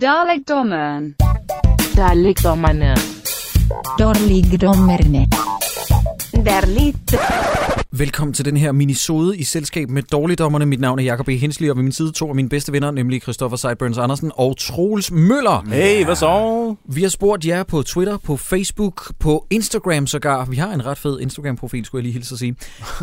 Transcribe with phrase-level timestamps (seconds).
[0.00, 1.14] Dalekdommeren.
[1.96, 2.94] Dalekdommerne.
[3.98, 5.26] Dårligdommerne.
[6.44, 7.14] Dærligt.
[7.92, 10.66] Velkommen til den her minisode i selskab med Dårligdommerne.
[10.66, 11.36] Mit navn er Jacob E.
[11.36, 14.56] Hensley, og ved min side to af mine bedste venner, nemlig Christoffer Seiburns Andersen og
[14.58, 15.64] Troels Møller.
[15.68, 16.74] Hey, hvad så?
[16.88, 20.44] Vi har spurgt jer på Twitter, på Facebook, på Instagram sågar.
[20.44, 22.56] Vi har en ret fed Instagram-profil, skulle jeg lige hilse at sige.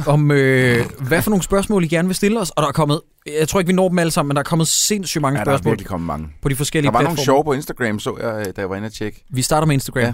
[0.07, 2.50] Om øh, hvad for nogle spørgsmål I gerne vil stille os.
[2.50, 3.02] Og der er kommet,
[3.39, 5.43] jeg tror ikke vi når dem alle sammen, men der er kommet sindssygt mange Ja,
[5.46, 6.28] der er spørgsmål virkelig kommet mange.
[6.42, 7.25] på de forskellige Der var nogle platforme.
[7.25, 9.24] sjove på Instagram, så jeg, da jeg var inde og tjekke.
[9.29, 10.04] Vi starter med Instagram.
[10.04, 10.14] Ja.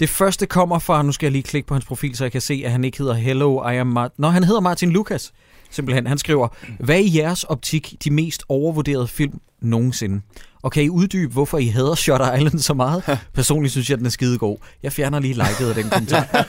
[0.00, 2.40] Det første kommer fra, nu skal jeg lige klikke på hans profil, så jeg kan
[2.40, 4.14] se, at han ikke hedder Hello, I am Martin.
[4.18, 5.32] Nå, han hedder Martin Lucas.
[5.70, 6.06] Simpelthen.
[6.06, 6.48] Han skriver,
[6.78, 10.20] hvad er i jeres optik de mest overvurderede film nogensinde?
[10.62, 13.18] Og kan I uddybe, hvorfor I hader Shutter Island så meget?
[13.34, 14.56] Personligt synes jeg, den er skidegod.
[14.82, 16.46] Jeg fjerner lige liket af den kommentar.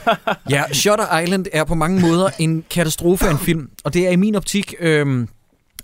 [0.50, 3.70] Ja, Shutter Island er på mange måder en katastrofe af en film.
[3.84, 5.28] Og det er i min optik øhm,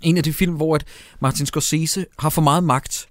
[0.01, 0.85] en af de film, hvor at
[1.19, 3.07] Martin Scorsese har for meget magt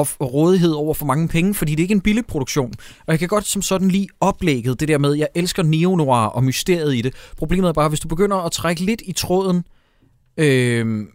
[0.00, 2.72] og rådighed over for mange penge, fordi det er ikke en billig produktion.
[3.06, 6.44] Og jeg kan godt som sådan lige oplægget det der med, jeg elsker neo-noir og
[6.44, 7.14] mysteriet i det.
[7.36, 9.64] Problemet er bare, hvis du begynder at trække lidt i tråden,
[10.36, 11.06] øh,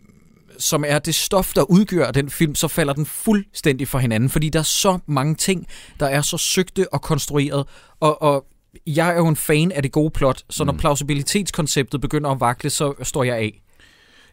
[0.59, 4.49] som er det stof, der udgør den film, så falder den fuldstændig fra hinanden, fordi
[4.49, 5.67] der er så mange ting,
[5.99, 7.65] der er så søgte og konstrueret,
[7.99, 8.45] og, og
[8.87, 12.69] jeg er jo en fan af det gode plot, så når plausibilitetskonceptet begynder at vakle,
[12.69, 13.61] så står jeg af.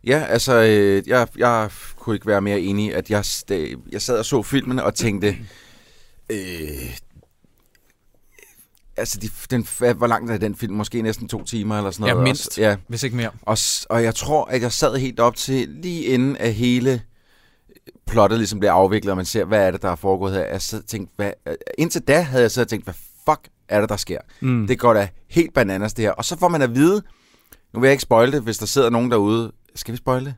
[0.05, 3.25] Ja, altså, øh, jeg, jeg kunne ikke være mere enig, at jeg,
[3.93, 5.37] jeg sad og så filmen og tænkte,
[6.31, 6.97] øh,
[8.97, 10.75] altså, de, den, hvor langt er den film?
[10.75, 12.25] Måske næsten to timer eller sådan Ja, noget.
[12.25, 12.47] mindst.
[12.47, 13.31] Og, s- ja, Hvis ikke mere.
[13.43, 13.59] og,
[13.91, 17.03] og jeg tror, at jeg sad helt op til, lige inden at hele
[18.07, 20.45] plottet ligesom bliver afviklet, og man ser, hvad er det, der er foregået her.
[20.45, 21.31] Jeg sad tænkte, hvad,
[21.79, 22.95] indtil da havde jeg og tænkt, hvad
[23.29, 24.19] fuck er det, der sker?
[24.41, 24.67] Mm.
[24.67, 26.13] Det går da helt bananas, det her.
[26.13, 27.03] Og så får man at vide,
[27.75, 29.53] nu vil jeg ikke spoil det, hvis der sidder nogen derude.
[29.77, 30.35] Skal vi spoil det?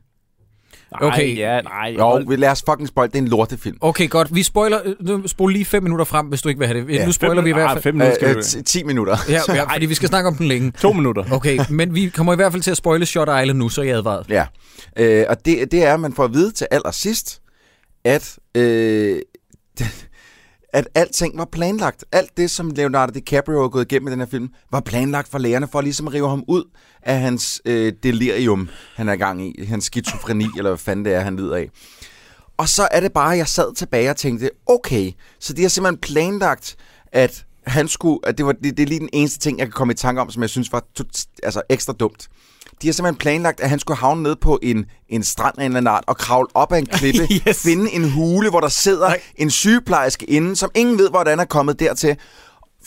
[1.01, 1.37] Nej, Okay.
[1.37, 1.95] ja, nej.
[1.99, 3.07] Jo, vi lad os fucking spoil.
[3.09, 3.77] Det er en lortefilm.
[3.81, 4.35] Okay, godt.
[4.35, 6.93] Vi spoiler, øh, nu spol lige fem minutter frem, hvis du ikke vil have det.
[6.93, 7.83] Ja, nu spoiler vi i hvert fald.
[7.83, 9.17] Fem minutter skal Øh, øh, 10 minutter.
[9.29, 10.71] Ja, ja, fordi vi skal snakke om den længe.
[10.71, 11.23] To minutter.
[11.31, 13.85] Okay, men vi kommer i hvert fald til at spoile Shutter Island nu, så er
[13.85, 14.25] jeg advaret.
[14.29, 14.45] Ja,
[14.97, 17.41] øh, og det, det er, at man får at vide til allersidst,
[18.05, 19.19] at, øh,
[20.75, 22.05] at alting var planlagt.
[22.11, 25.37] Alt det, som Leonardo DiCaprio er gået igennem i den her film, var planlagt for
[25.37, 26.63] lægerne for ligesom at ligesom rive ham ud
[27.01, 29.65] af hans øh, delirium, han er i gang i.
[29.65, 31.69] Hans skizofreni, eller hvad fanden det er, han lider af.
[32.57, 35.69] Og så er det bare, at jeg sad tilbage og tænkte, okay, så de har
[35.69, 36.75] simpelthen planlagt,
[37.11, 39.73] at han skulle, at det, var, det, det er lige den eneste ting, jeg kan
[39.73, 41.07] komme i tanke om, som jeg synes var tot,
[41.43, 42.27] altså ekstra dumt.
[42.81, 45.71] De har simpelthen planlagt, at han skulle havne ned på en, en strand af en
[45.71, 47.61] eller anden art og kravle op ad en klippe, Yes.
[47.61, 49.21] finde en hule, hvor der sidder Nej.
[49.35, 52.17] en sygeplejerske inde, som ingen ved, hvordan er kommet dertil,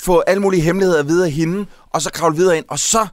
[0.00, 3.06] få alle mulige hemmeligheder videre af hende, og så kravle videre ind, og så,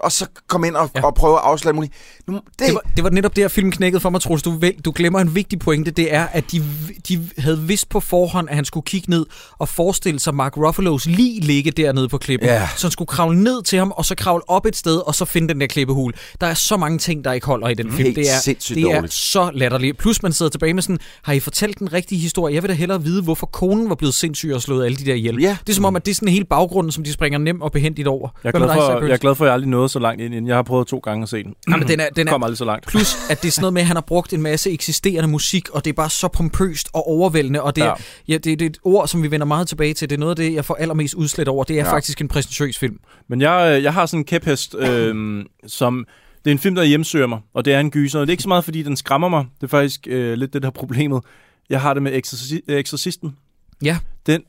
[0.00, 1.04] og så komme ind og, Ja.
[1.06, 1.92] og prøve at afsløre muligt.
[2.26, 4.42] Nu, det, Det var, det var netop der, filmen knækkede for mig, Troels.
[4.42, 5.90] Du, du glemmer en vigtig pointe.
[5.90, 6.62] Det er, at de,
[7.08, 9.26] de havde vidst på forhånd, at han skulle kigge ned
[9.58, 12.48] og forestille sig Mark Ruffalo's lige ligge dernede på klippen.
[12.48, 12.68] Ja.
[12.76, 15.24] Så han skulle kravle ned til ham, og så kravle op et sted, og så
[15.24, 16.12] finde den der klippehul.
[16.40, 18.04] Der er så mange ting, der ikke holder i den film.
[18.04, 19.12] Helt Det er, sindssygt det er dårligt.
[19.12, 19.98] så latterligt.
[19.98, 22.54] Plus man sidder tilbage med sådan, har I fortalt den rigtige historie?
[22.54, 25.14] Jeg vil da hellere vide, hvorfor konen var blevet sindssyg og slået alle de der
[25.14, 25.40] ihjel.
[25.40, 25.56] Ja.
[25.66, 27.72] Det er som om, at det er sådan hele baggrunden, som de springer nemt og
[27.72, 28.28] behendigt over.
[28.44, 30.46] Jeg er, glad for, jeg er glad for, at jeg aldrig nåede så langt ind.
[30.46, 31.54] Jeg har prøvet to gange at se den.
[31.70, 32.86] Jamen, den er, den er, Kommer aldrig så langt.
[32.86, 35.68] Plus, at det er sådan noget med, at han har brugt en masse eksisterende musik,
[35.68, 37.94] og det er bare så pompøst og overvældende, og det er, ja.
[38.28, 38.34] Ja.
[38.34, 40.10] Det, det er et ord, som vi vender meget tilbage til.
[40.10, 41.64] Det er noget af det, jeg får allermest udslet over.
[41.64, 41.92] Det er ja.
[41.92, 42.98] Faktisk en præsentøs film.
[43.28, 46.06] Men jeg, øh, jeg har sådan en kæphest, øh, som...
[46.44, 48.20] Det er en film, der hjemsøger mig, og det er en gyser.
[48.20, 49.44] Og det er ikke så meget, fordi den skræmmer mig.
[49.60, 51.22] Det er faktisk øh, lidt det, der er problemet.
[51.70, 53.36] Jeg har det med Exorci- Exorcisten.
[53.82, 53.98] Ja.
[54.26, 54.42] Den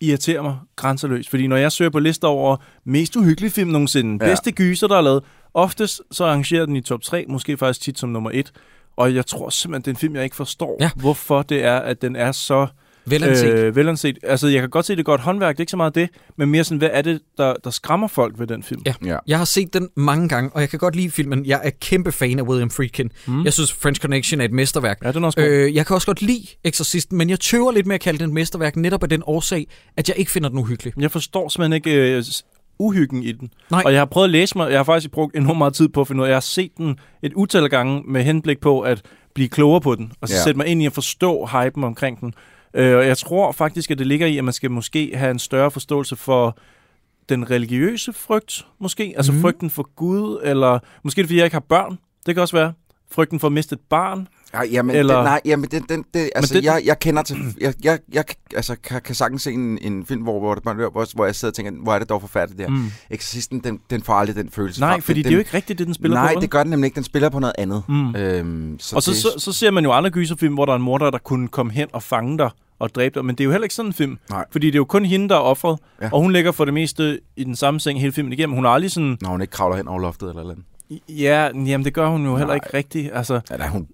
[0.00, 1.30] irriterer mig grænseløst.
[1.30, 4.30] Fordi når jeg søger på lister over mest uhyggelige film nogensinde, Ja.
[4.30, 5.22] bedste gyser, der er lavet,
[5.54, 8.52] oftest så arrangerer den i top 3, måske faktisk tit som nummer 1.
[8.96, 10.90] Og jeg tror simpelthen, det er en film, jeg ikke forstår, Ja.
[10.96, 12.66] hvorfor det er, at den er så
[13.06, 13.48] Velanset.
[13.58, 14.18] Øh, velanset.
[14.22, 16.08] Altså, jeg kan godt se, det er godt håndværk, det er ikke så meget det,
[16.38, 18.82] men mere sådan, hvad er det, der, der skræmmer folk ved den film?
[18.86, 18.94] Ja.
[19.04, 19.16] Ja.
[19.26, 21.46] Jeg har set den mange gange, og jeg kan godt lide filmen.
[21.46, 23.10] Jeg er kæmpe fan af William Friedkin.
[23.26, 23.44] Mm.
[23.44, 24.98] Jeg synes, French Connection er et mesterværk.
[25.04, 25.48] Ja, den er også god.
[25.48, 28.26] Øh, jeg kan også godt lide Exorcisten, men jeg tøver lidt med at kalde den
[28.26, 29.66] et mesterværk, netop af den årsag,
[29.96, 30.92] at jeg ikke finder den uhyggelig.
[30.98, 32.24] Jeg forstår simpelthen ikke øh,
[32.78, 33.50] uhyggen i den.
[33.70, 33.82] Nej.
[33.84, 36.00] Og jeg har prøvet at læse mig, jeg har faktisk brugt enormt meget tid på
[36.00, 38.80] at finde ud af, jeg har set den et utal af gange med henblik på
[38.80, 39.02] at
[39.34, 40.42] blive klogere på den, og så Ja.
[40.42, 42.34] sætte mig ind i at forstå hypen omkring den.
[42.76, 45.38] Øh, og jeg tror faktisk, at det ligger i, at man skal måske have en
[45.38, 46.58] større forståelse for
[47.28, 49.14] den religiøse frygt, måske.
[49.16, 49.40] Altså mm.
[49.40, 51.98] frygten for Gud, eller måske det, fordi jeg ikke har børn.
[52.26, 52.72] Det kan også være.
[53.10, 54.28] Frygten for at miste et barn.
[54.54, 57.36] Ja, jamen, Eller- den, nej, jamen, den, den, det, altså, det- jeg, jeg kender til,
[57.60, 58.24] jeg, jeg, jeg
[58.54, 61.50] altså, kan, kan sagtens se en, en film, hvor, hvor, hvor, hvor, hvor jeg sidder
[61.52, 62.68] og tænker, hvor er det dog forfærdeligt der.
[62.68, 62.90] Mm.
[63.10, 65.02] Exorcisten, den, den får aldrig den følelse Nej, frem.
[65.02, 66.40] fordi den, det er jo ikke rigtigt, det den spiller Nej, på.
[66.40, 66.96] det gør den nemlig ikke.
[66.96, 67.82] Den spiller på noget andet.
[67.88, 68.16] Mm.
[68.16, 70.76] Øhm, så Og så, det, så, så ser man jo andre gyserfilm, hvor der er
[70.76, 73.50] en morder, der kunne komme hen og fange dig, og dræbte, men det er jo
[73.50, 74.18] heller ikke sådan en film.
[74.30, 74.44] Nej.
[74.50, 76.04] Fordi det er jo kun hende, der er offret, Ja.
[76.04, 76.10] ja.
[76.12, 78.54] og hun ligger for det meste i den samme seng hele filmen igennem.
[78.54, 80.58] Hun er aldrig sådan, Når hun ikke kravler hen over loftet eller noget.
[81.08, 82.54] ja, jamen det gør hun jo heller Nej.
[82.54, 83.10] ikke rigtigt.
[83.14, 83.88] Altså, Eller hun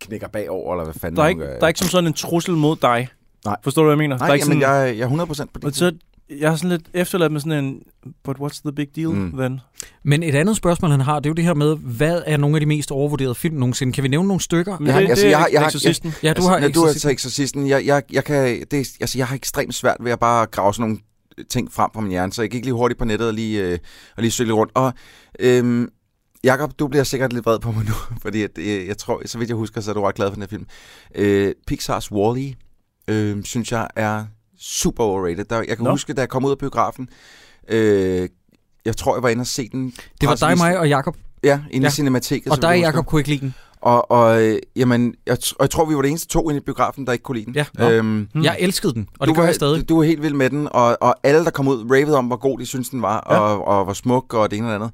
[0.00, 1.56] knækker bagover, eller hvad fanden der, er hun ikke, gør.
[1.58, 3.08] der er ikke som sådan en trussel mod dig.
[3.44, 3.56] Nej.
[3.64, 4.18] Forstår du, hvad jeg mener?
[4.18, 5.76] Nej, der er ikke jamen, sådan, jeg, jeg er 100% på og det.
[5.76, 5.92] så,
[6.40, 7.82] jeg er sådan lidt efterladt med sådan en,
[8.24, 9.32] but what's the big deal, Mm.
[9.38, 9.60] then?
[10.04, 12.56] Men et andet spørgsmål, han har, det er jo det her med, hvad er nogle
[12.56, 13.92] af de mest overvurderede film nogensinde?
[13.92, 14.78] Kan vi nævne nogle stykker?
[14.78, 16.12] Men Jeg har- det, altså, det jeg er har- jeg har- Exorcisten.
[16.22, 17.08] Ja, du har altså, du har Exorcisten.
[17.08, 17.68] til eksorcisten.
[17.68, 20.74] Jeg, jeg, jeg, kan, det, er- altså, jeg har ekstremt svært ved at bare grave
[20.74, 20.98] sådan nogle
[21.50, 23.78] ting frem fra min hjerne, så jeg gik lige hurtigt på nettet og lige, øh,
[24.16, 24.72] og lige søgte lidt rundt.
[24.74, 24.92] Og
[25.40, 25.88] øhm,
[26.44, 27.92] Jakob, du bliver sikkert lidt vred på mig nu,
[28.22, 30.34] fordi at, øh, jeg tror, så vidt jeg husker, så er du ret glad for
[30.34, 30.66] den her film.
[31.14, 32.54] Øh, Pixars Wall-E,
[33.08, 34.24] øh, synes jeg er
[34.62, 35.44] super overrated.
[35.44, 35.90] Der, jeg kan Nå.
[35.90, 37.08] huske, da jeg kom ud af biografen,
[37.68, 38.28] øh,
[38.84, 39.90] jeg tror, jeg var inde og se den.
[40.20, 41.16] Det var dig, mig og Jakob.
[41.44, 41.88] Ja, inde Ja.
[41.88, 42.52] i Cinemateket.
[42.52, 42.78] Og dig.
[42.80, 43.54] Jakob, kunne ikke lide den.
[43.80, 46.64] Og, og øh, jamen, jeg, og jeg tror, vi var det eneste to inde i
[46.64, 47.64] biografen, der ikke kunne lide den.
[47.78, 47.90] Ja.
[47.90, 48.42] Øhm, Hmm.
[48.44, 49.88] Jeg elskede den, og du det gør jeg stadig.
[49.88, 52.26] Du, du var helt vild med den, og, og alle, der kom ud, ravede om,
[52.26, 53.38] hvor god de synes den var, Ja.
[53.38, 54.90] og, og hvor smuk, og det ene og det andet.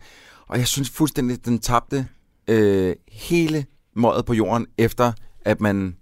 [0.48, 2.06] Og jeg synes fuldstændig, den tabte
[2.48, 3.64] øh, hele
[3.96, 5.12] mådet på jorden, efter
[5.44, 5.96] at man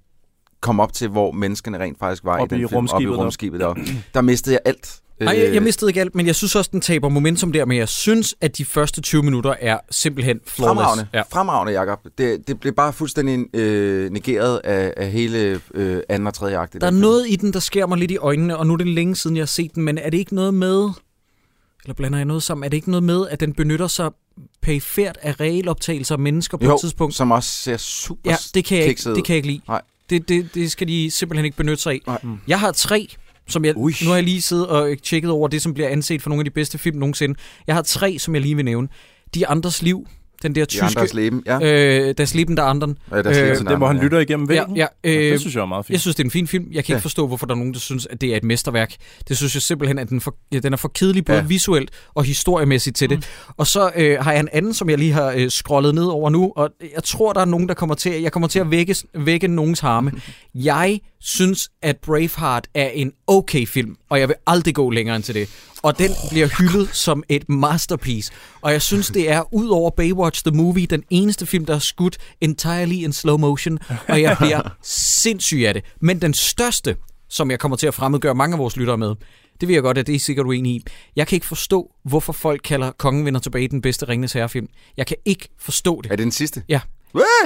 [0.67, 3.07] kom op til, hvor menneskene rent faktisk var Oppe i i den film, oppe i
[3.09, 3.67] rumskibet der.
[3.67, 4.05] rumskibet.
[4.15, 5.01] Der, mistede jeg alt.
[5.21, 7.79] Nej, jeg, jeg mistede ikke alt, men jeg synes også, den taber momentum der, men
[7.79, 10.77] jeg synes, at de første 20 minutter er simpelthen flawless.
[10.79, 11.23] Fremragende, Ja.
[11.33, 11.99] fremragende, Jacob.
[12.19, 16.75] Det, det blev bare fuldstændig øh, negeret af, af hele øh, anden og tredje akt.
[16.75, 17.01] i Der er film.
[17.01, 19.37] noget i den, der skærer mig lidt i øjnene, og nu er det længe siden,
[19.37, 20.89] jeg har set den, men er det ikke noget med,
[21.85, 24.11] eller blander jeg noget sammen, er det ikke noget med, at den benytter sig
[24.63, 27.15] perifært af regeloptagelser af mennesker på jo, et tidspunkt?
[27.15, 29.61] som også ser super Ja, det kan jeg ikke, det kan jeg ikke lide.
[29.69, 29.81] Nej.
[30.11, 32.01] Det, det, det skal de simpelthen ikke benytte sig af.
[32.07, 32.19] Nej.
[32.23, 32.39] Mm.
[32.49, 33.09] Jeg har tre,
[33.49, 33.93] som jeg, Ui.
[34.03, 36.45] nu har jeg lige siddet og tjekket over det, som bliver anset for nogle af
[36.45, 37.35] de bedste film nogensinde.
[37.67, 38.89] Jeg har tre, som jeg lige vil nævne.
[39.35, 40.07] De andres liv,
[40.43, 42.09] den der De tyske, andres leben, ja.
[42.09, 42.99] øh, Das Leben der anderen.
[43.11, 44.03] ja der øh, det, hvor han ja.
[44.03, 44.77] lytter igennem Ja, væggen.
[44.77, 45.93] ja, Nå, øh, det synes jeg er meget fint.
[45.93, 46.65] Jeg synes, det er en fin film.
[46.73, 46.97] Jeg kan Ja.
[46.97, 48.93] ikke forstå, hvorfor der er nogen, der synes, at det er et mesterværk.
[49.29, 51.43] Det synes jeg simpelthen, at den, for, ja, den er for kedelig, både Ja.
[51.43, 51.49] ja.
[51.49, 53.19] visuelt og historiemæssigt til det.
[53.19, 53.53] Mm.
[53.57, 56.31] Og så øh, har jeg en anden, som jeg lige har øh, scrollet ned over
[56.31, 58.97] nu, og jeg tror, der er nogen, der kommer til, jeg kommer til at vække,
[59.15, 60.13] vække nogens harme.
[60.55, 65.25] Jeg synes, at Braveheart er en okay film, og jeg vil aldrig gå længere end
[65.25, 65.49] til det.
[65.83, 68.33] Og den bliver hyldet som et masterpiece.
[68.61, 71.79] Og jeg synes, det er, ud over Baywatch The Movie, den eneste film, der er
[71.79, 73.79] skudt entirely in slow motion,
[74.09, 75.85] og jeg bliver sindssyg af det.
[76.01, 76.97] Men den største,
[77.29, 79.15] som jeg kommer til at fremmedgøre mange af vores lyttere med,
[79.61, 80.83] det ved jeg godt, at det er sikkert uenige i.
[81.17, 84.69] Jeg kan ikke forstå, hvorfor folk kalder Kongen vender tilbage den bedste Ringnes Herrefilm.
[84.97, 86.13] Jeg kan ikke forstå det.
[86.13, 86.63] Er det den sidste?
[86.69, 86.81] Ja.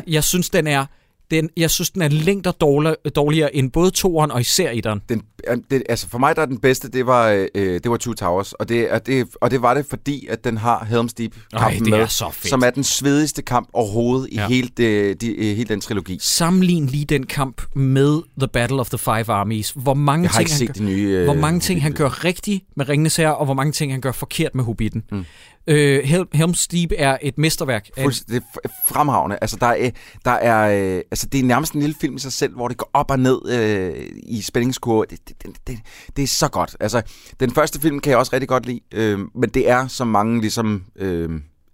[0.06, 0.86] Jeg synes, den er,
[1.30, 5.02] den, jeg synes, den er længder dårligere, dårligere end både toeren og især etteren.
[5.08, 7.96] Den, øh, det, altså for mig der er den bedste, det var, øh, det var
[7.96, 11.14] Two Towers, og det, er, det, og det var det, fordi at den har Helm's
[11.18, 12.50] Deep Ej, med, er så fedt.
[12.50, 14.48] som er den svedigste kamp overhovedet i Ja.
[14.48, 16.18] hele, det, de, øh, hele den trilogi.
[16.20, 19.72] Sammenlign lige den kamp med The Battle of the Five Armies.
[19.76, 21.08] Hvor mange, Jeg har ting, ikke han, set gør, de nye...
[21.18, 24.00] Øh, hvor mange ting han gør rigtigt med Ringenes Herre, og hvor mange ting han
[24.00, 25.02] gør forkert med Hobbiten.
[25.12, 25.24] Mm.
[25.66, 27.88] Øh, Hel- Helm's Deep er et mesterværk.
[27.98, 29.38] Fuldst- det er fremragende.
[29.40, 29.90] Altså, der er,
[30.24, 32.76] der er, øh, altså, det er nærmest en lille film i sig selv, hvor det
[32.76, 35.04] går op og ned øh, i spændingskurve.
[35.10, 35.78] Det, det, det, det,
[36.16, 36.76] det er så godt.
[36.80, 37.02] Altså,
[37.40, 40.40] den første film kan jeg også rigtig godt lide, øh, men det er, som mange
[40.40, 40.84] ligesom...
[40.96, 41.30] Øh,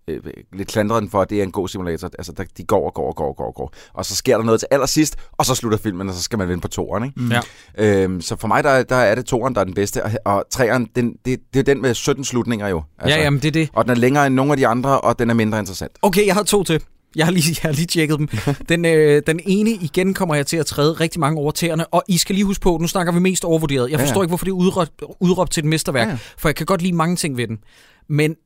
[0.08, 0.20] øh,
[0.52, 2.10] lidt klandret for, at det er en god simulator.
[2.18, 3.72] Altså, der, de går og går og går og går og går.
[3.94, 6.48] Og så sker der noget til allersidst, og så slutter filmen, og så skal man
[6.48, 7.40] vende på toeren, ikke?
[7.78, 8.02] Ja.
[8.02, 10.44] Øhm, så for mig, der, der er det toeren, der er den bedste, og, og
[10.50, 12.82] treeren, den, det, det er den med 17 slutninger jo.
[13.06, 13.68] Ja, jamen det er det.
[13.72, 15.92] Og den er længere end nogle af de andre, og den er mindre interessant.
[16.02, 16.82] Okay, jeg har to til.
[17.16, 18.28] Jeg har lige, jeg har lige tjekket dem.
[18.68, 22.02] Den, øh, den ene igen kommer jeg til at træde rigtig mange over tæerne, og
[22.08, 23.90] I skal lige huske på, nu snakker vi mest overvurderet.
[23.90, 24.24] Jeg Ja, forstår ja.
[24.24, 26.18] ikke, hvorfor det er udråbt, udråbt til et mesterværk, Ja, ja.
[26.38, 27.58] for jeg kan godt lide mange ting ved den.
[28.08, 28.36] Men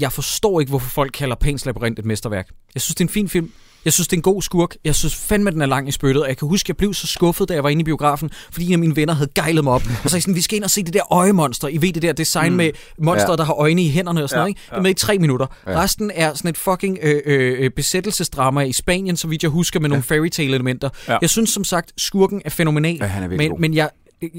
[0.00, 2.48] jeg forstår ikke, hvorfor folk kalder Pans Labyrinth et mesterværk.
[2.74, 3.50] Jeg synes, det er en fin film.
[3.84, 4.76] Jeg synes, det er en god skurk.
[4.84, 6.22] Jeg synes fandme, den er lang i spyttet.
[6.22, 8.66] Og jeg kan huske, jeg blev så skuffet, da jeg var inde i biografen, fordi
[8.66, 9.82] en af mine venner havde gejlet mig op.
[10.04, 11.68] Og sagde sådan, vi skal ind og se det der øjemonster.
[11.68, 12.56] I ved det der design mm.
[12.56, 13.36] med monsteret, Ja.
[13.36, 14.50] der har øjne i hænderne og sådan Ja, noget.
[14.50, 14.60] Ikke?
[14.70, 15.46] Det er med i tre minutter.
[15.66, 15.82] Ja.
[15.82, 19.88] Resten er sådan et fucking øh, øh, besættelsesdrama i Spanien, så vidt jeg husker, med
[19.88, 20.88] nogle fairy tale elementer.
[21.08, 21.18] Ja.
[21.20, 22.96] Jeg synes som sagt, skurken er fænomenal.
[23.00, 23.58] Ja, han er men, god.
[23.58, 23.90] men jeg,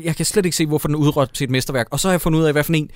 [0.04, 1.88] jeg kan slet ikke se, hvorfor den er udråbt til et mesterværk.
[1.92, 2.90] Og så har jeg fundet ud af, hvad for en,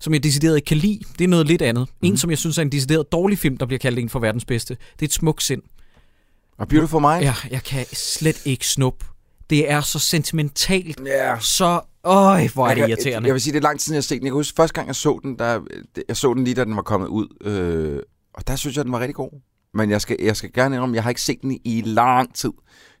[0.00, 1.00] som jeg decideret ikke kan lide.
[1.18, 1.88] Det er noget lidt andet.
[1.88, 2.10] Mhm.
[2.10, 4.44] En, som jeg synes er en decideret dårlig film, der bliver kaldt en for verdens
[4.44, 4.76] bedste.
[4.92, 5.62] Det er et smukt sind.
[6.58, 7.20] Og Beautiful Mind?
[7.20, 9.06] Ja, jeg kan slet ikke snuppe.
[9.50, 11.00] Det er så sentimentalt.
[11.06, 11.38] Ja.
[11.40, 13.26] Så, øj, hvor er Jeg det irriterende.
[13.26, 14.26] Jeg vil sige, det er lang tid, siden, jeg har set den.
[14.26, 15.60] Jeg kan huske, første gang jeg så den, der,
[16.08, 17.26] jeg så den lige, da den var kommet ud.
[17.40, 18.02] Øh,
[18.34, 19.30] og der synes jeg, den var rigtig god.
[19.74, 22.50] Men jeg skal, jeg skal gerne indrømme, jeg har ikke set den i lang tid.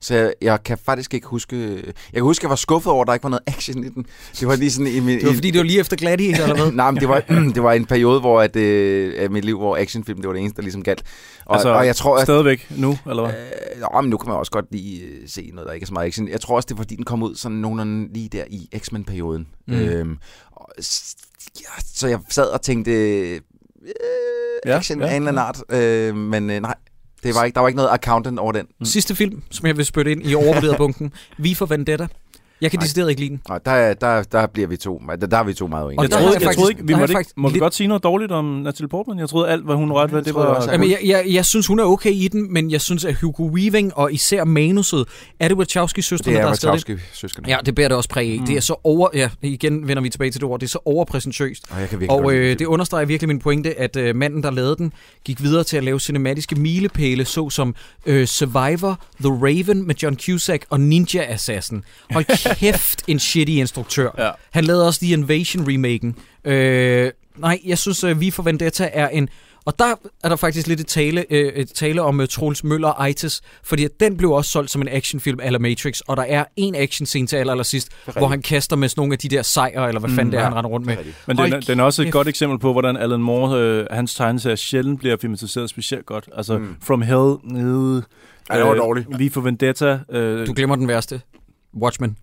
[0.00, 1.74] Så jeg, jeg kan faktisk ikke huske...
[1.76, 4.06] Jeg kan huske, jeg var skuffet over, at der ikke var noget action i den.
[4.40, 5.18] Det var lige sådan i min...
[5.18, 6.72] Det var i- fordi, det var lige efter Gladiator, eller hvad?
[6.82, 7.20] Nej, men det var,
[7.54, 10.56] det var en periode, hvor at, øh, mit liv, hvor actionfilm, det var det eneste,
[10.56, 11.02] der ligesom galt.
[11.46, 12.22] Og, Altså, og jeg tror, at...
[12.22, 13.34] Stadigvæk nu, eller hvad?
[13.34, 15.86] Øh, nå, men nu kan man også godt lige øh, se noget, der ikke er
[15.88, 16.28] så meget action.
[16.28, 19.46] Jeg tror også, det er fordi, den kom ud sådan nogenlunde lige der i X-Men-perioden.
[19.68, 19.74] Mm.
[19.74, 20.18] Øhm,
[20.52, 20.68] og,
[21.60, 22.90] ja, så jeg sad og tænkte,
[23.84, 25.82] øh, Ja, action ja, af en eller anden art.
[25.82, 26.74] Øh, men øh, nej,
[27.22, 28.66] det var ikke, der var ikke noget accountant over den.
[28.80, 28.86] Mm.
[28.86, 31.12] Sidste film, som jeg vil spytte ind i overvurderet bunken.
[31.38, 32.06] Vi for Vendetta.
[32.64, 32.82] Jeg kan Nej.
[32.84, 33.40] decideret ikke lide den.
[33.48, 35.02] Og der, der, der bliver vi to.
[35.20, 35.98] Der, der er vi to meget uenige.
[35.98, 37.74] Og Jeg troede, jeg jeg, faktisk- troede ikke, vi måtte ikke, faktisk må vi godt
[37.74, 39.18] sige noget dårligt om Natalie Portman?
[39.18, 40.68] Jeg troede alt, hvad hun rørte ved, det var...
[40.72, 43.42] Jamen, jeg, jeg, jeg synes, hun er okay i den, men jeg synes, at Hugo
[43.42, 45.04] Weaving og især manuset,
[45.40, 46.94] er det Wachowski-søstrene, det der er har skrevet det?
[46.94, 47.48] Wachowski-søskerne.
[47.48, 48.40] Ja, det bærer det også præg af.
[48.40, 48.46] Mm.
[48.46, 49.08] Det er så over...
[49.14, 50.60] Ja, igen vender vi tilbage til det ord.
[50.60, 51.64] Det er så overpræsentøst.
[51.70, 54.50] Og jeg kan virkelig Og øh, det understreger virkelig min pointe, at øh, manden, der
[54.50, 54.92] lavede den,
[55.24, 57.74] gik videre til at lave cinematiske milepæle, såsom
[58.06, 61.84] øh, Survivor, The Raven med John Cusack og Ninja Assassin.
[62.10, 64.10] Hold kæft, en shitty instruktør.
[64.18, 64.30] Ja.
[64.50, 66.16] Han lavede også The Invasion-remaken.
[66.44, 69.28] Øh, nej, jeg synes, øh, Vi for Vendetta er en...
[69.66, 69.94] Og der
[70.24, 73.84] er der faktisk lidt et tale, øh, et tale om uh, Troels Møller Eites, fordi
[73.84, 77.26] at den blev også solgt som en actionfilm eller Matrix, og der er en actionscene
[77.26, 80.00] til aller, aller sidst, hvor han kaster med sådan nogle af de der sejre, eller
[80.00, 80.48] hvad fanden det er, ja.
[80.48, 80.96] han render rundt med.
[81.26, 84.14] Men den, er- den er også et godt eksempel på, hvordan Alan Moore, øh, hans
[84.14, 86.28] tegneserier sjældent bliver filmatiseret specielt godt.
[86.36, 86.64] Altså, Mm.
[86.64, 86.76] mm.
[86.82, 88.02] From Hell, nede...
[88.50, 89.06] Ja, det var dårligt.
[89.18, 89.98] Vi for Vendetta.
[90.10, 91.20] Øh, Du glemmer den værste.
[91.82, 92.16] Watchmen.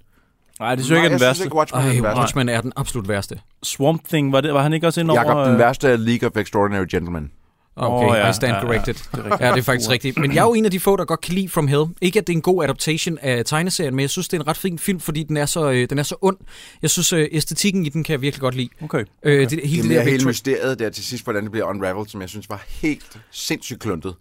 [0.62, 1.44] Nej, det synes jeg ikke er den værste.
[1.44, 2.20] ikke, Watchmen er Ej, den værste.
[2.20, 3.40] Watchmen er den absolut værste.
[3.64, 5.22] Swamp Thing, var, det, var han ikke også inde over?
[5.22, 7.32] Jakob, den øh, værste er League of Extraordinary Gentlemen.
[7.76, 8.66] Okay, Åh, ja, I stand ja, ja.
[8.66, 8.94] corrected.
[8.94, 9.42] Det er rigtigt.
[9.42, 10.18] Ja, det er faktisk rigtigt.
[10.18, 11.86] Men jeg er jo en af de få, der godt kan lide From Hell.
[12.02, 14.48] Ikke, at det er en god adaptation af tegneserien, men jeg synes, det er en
[14.48, 16.38] ret fin film, fordi den er så, øh, den er så ond.
[16.82, 18.70] Jeg synes, øh, æstetikken i den kan jeg virkelig godt lide.
[18.84, 19.04] Okay.
[19.24, 21.66] Øh, det, Det hele er det der hele mysteriet der til sidst, hvordan det bliver
[21.66, 24.16] unraveled, som jeg synes var helt sindssygt kluntet.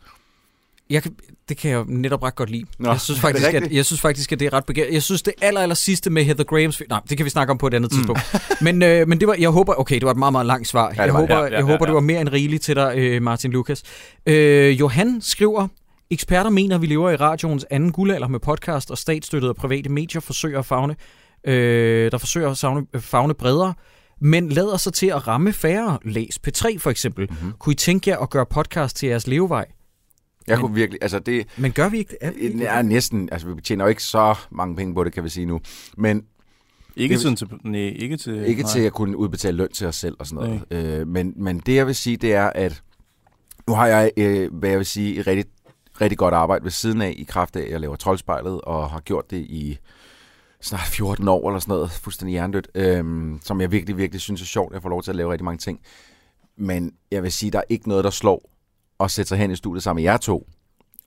[0.90, 1.14] Jeg kan,
[1.49, 2.64] det kan jeg netop ret godt lide.
[2.78, 4.92] Nå, jeg, synes faktisk, at, jeg synes faktisk, at det er ret begæret.
[4.92, 6.82] Jeg synes, det aller, aller sidste med Heather Grahams...
[6.88, 8.20] Nej, det kan vi snakke om på et andet tidspunkt.
[8.66, 9.75] men, øh, men det var, jeg håber...
[9.75, 10.90] Okay, det var et meget, meget langt svar.
[10.90, 11.87] det jeg var håber, Ja, ja, jeg ja, håber ja.
[11.87, 13.82] det var mere end rigeligt til dig, øh, Martin Lukas.
[14.26, 15.68] Øh, Johan skriver...
[16.12, 19.88] Eksperter mener, at vi lever i radioens anden guldalder med podcast og statsstøttede og private
[19.88, 20.97] medier forsøger at fagne,
[21.47, 23.75] øh, der forsøger at savne, fagne bredere,
[24.20, 25.99] men lader sig til at ramme færre.
[26.04, 27.25] Læs P3 for eksempel.
[27.30, 27.37] Mhm.
[27.40, 27.52] Mm-hmm.
[27.59, 29.66] Kunne I tænke jer at gøre podcast til jeres levevej?
[30.50, 32.19] Jeg Men- kunne virkelig, altså det Men gør vi ikke det?
[32.21, 32.69] Er vi ikke det?
[32.69, 35.47] er næsten, altså vi tjener jo ikke så mange penge på det, kan vi sige
[35.47, 35.61] nu.
[35.97, 36.25] Men
[36.97, 37.49] Ikke Det sådan til...
[37.64, 38.45] Nej, ikke til...
[38.47, 38.73] ikke nej.
[38.73, 41.00] til at kunne udbetale løn til os selv og sådan noget.
[41.00, 42.83] Øh, men, men det jeg vil sige, det er, at
[43.69, 45.45] nu har jeg, øh, hvad jeg vil sige, et rigtig,
[46.00, 49.00] rigtig godt arbejde ved siden af, i kraft af, at jeg laver troldspejlet, og har
[49.00, 49.78] gjort det i
[50.61, 54.47] snart 14 år eller sådan noget, fuldstændig hjernedødt, øhm, som jeg virkelig, virkelig synes er
[54.47, 54.73] sjovt.
[54.75, 55.80] Jeg får lov til at lave rigtig mange ting.
[56.57, 58.50] Men jeg vil sige, der er ikke noget, der slår
[59.00, 60.47] at sætte sig hen i studiet sammen med jer to,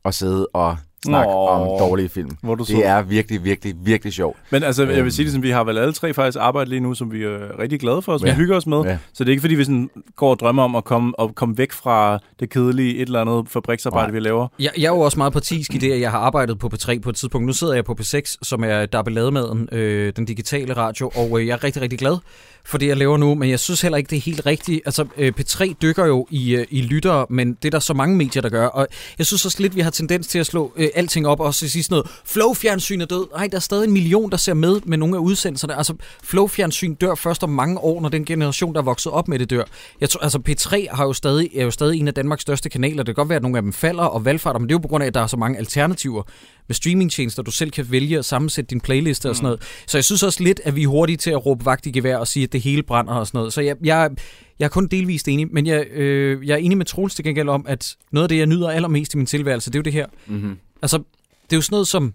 [0.04, 1.38] og sidde og snakke Nå.
[1.38, 2.30] om dårlige film.
[2.42, 2.74] Hvor du så.
[2.74, 4.38] Det er virkelig, virkelig, virkelig sjovt.
[4.52, 5.04] Men altså, jeg Øhm.
[5.04, 7.24] vil sige det sådan, vi har vel alle tre faktisk arbejdet lige nu, som vi
[7.24, 8.34] er rigtig glade for, som Ja.
[8.34, 8.82] vi hygger os med.
[8.84, 8.98] Ja.
[9.14, 11.58] Så det er ikke fordi, vi sådan går og drømmer om at komme, at komme
[11.58, 14.14] væk fra det kedelige et eller andet fabriksarbejde, Nej.
[14.14, 14.48] vi laver.
[14.60, 17.00] Jeg, jeg er jo også meget partisk i det, at jeg har arbejdet på P3
[17.00, 17.48] på et tidspunkt.
[17.48, 21.54] Nu sidder jeg på P6, som er Dabelademaden, øh, den digitale radio, og øh, jeg
[21.54, 22.18] er rigtig, rigtig glad
[22.66, 24.82] for det, jeg laver nu, men jeg synes heller ikke, det er helt rigtigt.
[24.86, 28.16] Altså, øh, P3 dykker jo i, øh, i lyttere, men det er der så mange
[28.16, 30.90] medier, der gør, og jeg synes også lidt, vi har tendens til at slå øh,
[30.96, 33.28] alting op, og så sige sådan noget, Flow-fjernsyn er død.
[33.36, 35.76] Nej, der er stadig en million, der ser med med nogle af udsendelserne.
[35.78, 35.94] Altså,
[36.24, 39.50] Flow-fjernsyn dør først om mange år, når den generation, der er vokset op med det,
[39.50, 39.64] dør.
[40.02, 43.04] Jeg tror, altså P3 har jo stadig, er jo stadig en af Danmarks største kanaler.
[43.04, 44.82] Det kan godt være, at nogle af dem falder og valgfarter, men det er jo
[44.82, 46.24] på grund af, at der er så mange alternativer
[46.68, 49.62] med streamingtjenester, du selv kan vælge at sammensætte din playliste og sådan noget.
[49.88, 52.18] Så jeg synes også lidt, at vi er hurtige til at råbe vagt i gevær
[52.18, 53.54] og sige, at det hele brænder og sådan noget.
[53.54, 54.12] Så jeg, jeg,
[54.60, 57.50] jeg er kun delvist enig, men jeg, øh, jeg er enig med Troels til gengæld
[57.50, 59.94] om, at noget af det, jeg nyder allermest i min tilværelse, det er jo det
[59.94, 60.06] her.
[60.28, 60.58] Mm-hmm.
[60.82, 60.98] Altså,
[61.44, 62.14] det er jo sådan noget som...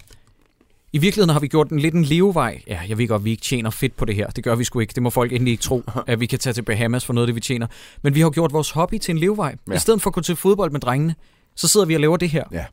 [0.93, 2.63] I virkeligheden har vi gjort en lidt en levevej.
[2.67, 4.27] Ja, jeg ved godt, at vi ikke tjener fedt på det her.
[4.27, 4.93] Det gør vi sgu ikke.
[4.93, 7.27] Det må folk endelig ikke tro, at vi kan tage til Bahamas for noget af
[7.27, 7.67] det, vi tjener.
[8.03, 9.57] Men vi har gjort vores hobby til en levevej.
[9.69, 9.75] Ja.
[9.75, 11.15] I stedet for at gå til fodbold med drengene,
[11.57, 12.45] så sidder vi og laver det her.
[12.53, 12.65] Ja.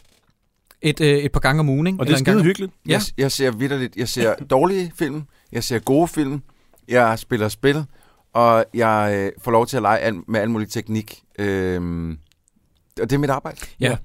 [0.85, 1.99] Et, øh, et par gange om ugen, ikke?
[1.99, 2.71] Og det er skide hyggeligt.
[2.87, 2.91] Ja.
[2.91, 6.41] Jeg, jeg ser vidderligt, jeg ser dårlige film, jeg ser gode film,
[6.87, 7.83] jeg spiller spil,
[8.33, 11.19] og jeg øh, får lov til at lege al, med al mulig teknik.
[11.39, 12.11] Øhm,
[13.01, 13.57] og det er mit arbejde.
[13.79, 13.95] Ja.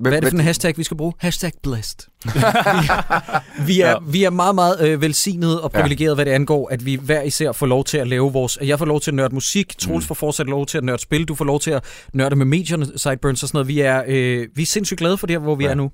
[0.00, 1.12] Hvad er det for en hashtag, vi skal bruge?
[1.18, 1.98] Hashtag blessed.
[2.24, 2.30] vi,
[3.66, 3.94] vi, er, Ja.
[4.08, 7.52] vi er meget, meget øh, velsignet og privilegeret, hvad det angår, at vi hver især
[7.52, 8.58] får lov til at lave vores...
[8.62, 10.06] Jeg får lov til at nørde musik, Troels Mm.
[10.08, 12.98] får fortsat lov til at nørde spil, du får lov til at nørde med medierne,
[12.98, 13.68] Sideburns og sådan noget.
[13.68, 15.70] Vi er, øh, vi er sindssygt glade for det her, hvor vi Ja.
[15.70, 15.90] er nu.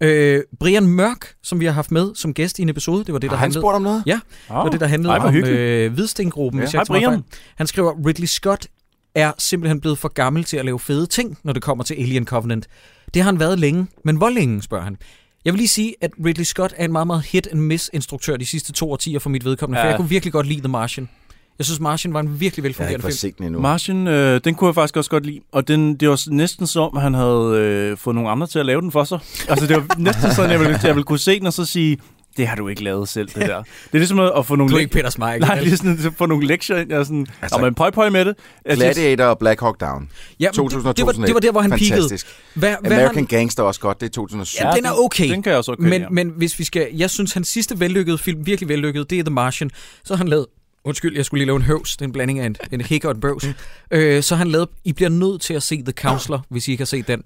[0.00, 3.18] Øh, Brian Mørk, som vi har haft med som gæst i en episode, det var
[3.18, 4.02] det, der Har han handlede, spurgt om noget?
[4.06, 4.12] Ja.
[4.12, 6.62] det var det, der handlede Ej, om øh, Hvidstengruppen.
[6.62, 6.68] Ja.
[6.72, 7.24] Hej, Brian.
[7.56, 8.66] Han skriver, Ridley Scott
[9.14, 12.24] er simpelthen blevet for gammel til at lave fede ting, når det kommer til Alien
[12.24, 12.66] Covenant.
[13.14, 14.96] Det har han været længe, men hvor længe, spørger han.
[15.44, 18.92] Jeg vil lige sige, at Ridley Scott er en meget, meget hit-and-miss-instruktør de sidste to
[18.92, 19.84] årtier for mit vedkommende, ja.
[19.84, 21.08] for jeg kunne virkelig godt lide The Martian.
[21.60, 23.62] Jeg synes, Martian var en virkelig Jeg har ikke velfungerende fået film.
[23.62, 25.40] Martian, øh, den kunne jeg faktisk også godt lide.
[25.52, 28.66] Og den, det var næsten som, at han havde øh, fået nogle andre til at
[28.66, 29.18] lave den for sig.
[29.48, 31.98] Altså, det var næsten sådan, jeg ville, jeg ville kunne se den og så sige,
[32.36, 33.62] det har du ikke lavet selv, det der.
[33.62, 34.70] Det er ligesom at at få nogle...
[34.70, 35.40] Du er ikke Peter Smeichel.
[35.40, 36.90] Nej, det er sådan at få nogle lektier ind.
[36.90, 38.34] Jeg er sådan, Altså- altså, men pøj pøj med det.
[38.66, 40.08] Jeg synes- Gladiator og Black Hawk Down.
[40.40, 41.88] ja, men 2000 og det, det, var, det var der, hvor han peakede.
[41.90, 42.26] Fantastisk.
[42.54, 44.64] Hvad, hvad American han, Gangster er også godt, det er 2007.
[44.64, 45.30] Ja, den er okay.
[45.30, 46.08] Den kan jeg også okay, men, ja.
[46.10, 46.88] men hvis vi skal...
[46.96, 49.70] Jeg synes, hans sidste vellykkede film, virkelig vellykket, det er The Martian.
[50.04, 50.46] Så har han lavet...
[50.84, 51.96] Undskyld, jeg skulle lige lave en høvs.
[51.96, 53.44] Det er en blanding af en, en hik og en bøvs.
[53.90, 54.68] øh, så han lavet...
[54.84, 57.22] I bliver nødt til at se The Counselor, hvis I ikke har set den.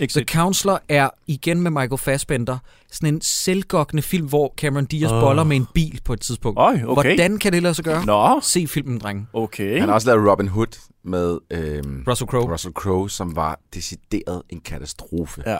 [0.00, 0.24] The.
[0.24, 2.58] Counselor er igen med Michael Fassbender.
[2.92, 5.20] Sådan en selvgokkende film, hvor Cameron Diaz oh.
[5.20, 6.58] boller med en bil på et tidspunkt.
[6.58, 6.84] Øj, okay.
[6.84, 8.06] Hvordan kan det lade sig gøre?
[8.06, 9.26] Nå, Se filmen, drenge.
[9.32, 9.78] okay.
[9.80, 12.52] Han har også lavet Robin Hood med øhm, Russell Crowe.
[12.52, 15.42] Russell Crowe, som var decideret en katastrofe.
[15.46, 15.58] Ja.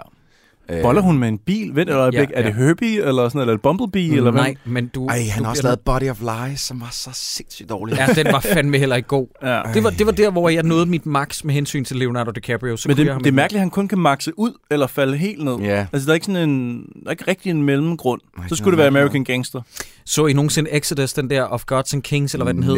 [0.72, 1.70] Øh, Boller hun med en bil?
[1.74, 2.30] Vent et øjeblik.
[2.30, 2.64] Ja, er det ja.
[2.64, 4.42] Herbie, eller sådan noget, eller er Bumblebee, eller hvad?
[4.42, 5.06] Nej, men du...
[5.06, 7.96] Ej, han du har også lavet Body of Lies, som var så sindssygt dårlig.
[7.96, 9.26] Ja, den var fandme heller ikke god.
[9.42, 9.62] Ja.
[9.74, 12.76] Det var, det var der, hvor jeg nåede mit max med hensyn til Leonardo DiCaprio.
[12.76, 15.44] Så Men det, det er mærkeligt, at han kun kan makse ud eller falde helt
[15.44, 15.58] ned.
[15.58, 15.86] Ja.
[15.92, 18.20] Altså, der er ikke sådan en, der er ikke rigtig en mellemgrund.
[18.38, 19.60] Nej, Så skulle det være American Gangster.
[20.04, 22.74] Så I nogensinde Exodus, den der Of Gods and Kings, eller hvad den hed?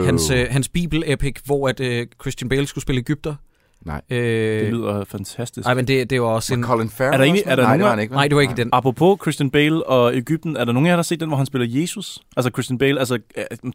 [0.00, 0.04] No.
[0.04, 3.34] Hans, øh, hans bibel-epic, hvor at, øh, Christian Bale skulle spille Ægypter.
[3.86, 4.00] Nej.
[4.10, 4.18] Øh,
[4.64, 5.66] Det lyder fantastisk.
[5.66, 6.62] Ej, men det, det var også en...
[6.64, 7.62] Colin Farrell Er der egentlig- er der?
[7.62, 8.14] Nej, nogen det var af- han ikke.
[8.14, 8.68] Nej, det var ikke den.
[8.72, 11.36] Apropos Christian Bale og Ægypten, er der nogen af jer, der har set den, hvor
[11.36, 12.18] han spiller Jesus?
[12.36, 13.18] Altså Christian Bale, altså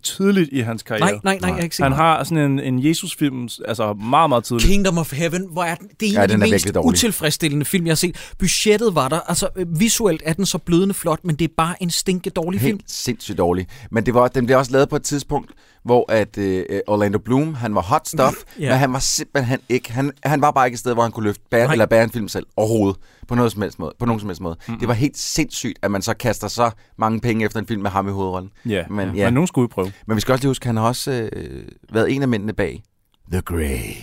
[0.04, 1.06] tydeligt i hans karriere.
[1.12, 4.30] Nej, nej, nej, jeg har ikke set Han har sådan en, en Jesus-film, altså meget,
[4.30, 4.70] meget tidligt.
[4.70, 5.88] Kingdom of Heaven, hvor er den?
[6.00, 8.32] Det er en Ja, af de den er mest utilfredsstillende film, jeg har set.
[8.40, 9.20] Budgettet var der.
[9.20, 12.62] Altså, øh, visuelt er den så blødende flot, men det er bare en stinke dårlig
[12.62, 12.78] film.
[12.78, 13.68] Helt sindssygt dårlig.
[13.92, 15.52] Men det var, den blev også lavet på et tidspunkt,
[15.88, 18.64] hvor at øh, Orlando Bloom, han var hot stuff, Ja.
[18.66, 18.70] ja.
[18.70, 21.24] men han var simpelthen ikke, han, han var bare ikke et sted, hvor han kunne
[21.24, 21.72] løfte bære, Nej.
[21.72, 23.94] eller bære en film selv overhovedet, på noget som helst måde.
[24.00, 24.56] På nogen som helst måde.
[24.68, 24.80] Mm-hmm.
[24.80, 27.92] Det var helt sindssygt, at man så kaster så mange penge efter en film med
[27.92, 28.52] ham i hovedrollen.
[28.66, 29.26] Ja, Men, men, ja.
[29.26, 29.92] men nogen skulle prøve.
[30.08, 31.64] Men vi skal også lige huske, han har også øh,
[31.94, 32.84] været en af mændene bag
[33.32, 33.94] The Grey.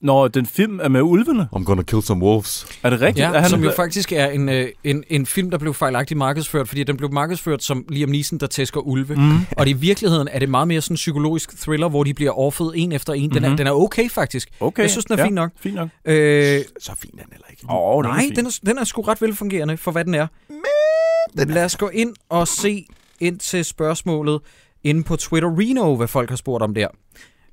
[0.00, 2.66] Når den film er med ulvene, I'm gonna kill some wolves.
[2.82, 3.18] er det rigtigt?
[3.24, 6.18] Ja, er han, som jo faktisk er en, øh, en, en film, der blev fejlagtigt
[6.18, 9.14] markedsført, fordi den blev markedsført som Liam Neeson, der tæsker ulve.
[9.14, 9.38] Mm.
[9.56, 12.72] Og i virkeligheden er det meget mere sådan en psykologisk thriller, hvor de bliver overfødt
[12.76, 13.30] en efter en.
[13.30, 13.56] Den, er, Mhm.
[13.56, 14.48] den er okay, faktisk.
[14.60, 15.50] Okay, Jeg synes, den er ja, fin nok.
[15.60, 15.88] Fint nok.
[16.04, 17.62] Øh, Så fin er den heller ikke.
[17.70, 20.26] Åh, oh, nej, den er, den er sgu ret velfungerende for, hvad den er.
[21.34, 22.86] Men Lad os gå ind og se
[23.20, 24.40] ind til spørgsmålet
[24.84, 26.88] inde på Twitter Reno, hvad folk har spurgt om der.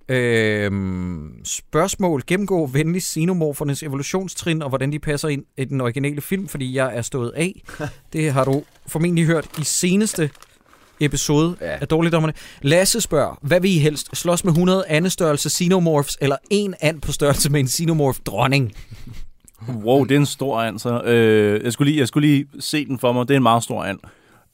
[0.09, 2.23] Øhm, spørgsmål.
[2.27, 6.97] Gennemgå venligst xenomorfernes evolutionstrin, og hvordan de passer ind i den originale film, fordi jeg
[6.97, 7.61] er stået af.
[8.13, 10.29] Det har du formentlig hørt i seneste
[10.99, 11.77] episode ja.
[11.81, 12.33] Af Dårligdommerne.
[12.61, 14.17] Lasse spørger, hvad vil I helst?
[14.17, 18.73] Slås med 100 andestørrelse xenomorphs, eller en and på størrelse med en xenomorph dronning?
[19.69, 21.01] Wow, det er en stor and, så.
[21.01, 23.27] Øh, jeg, skulle lige, jeg skulle lige se den for mig.
[23.27, 23.99] Det er en meget stor and.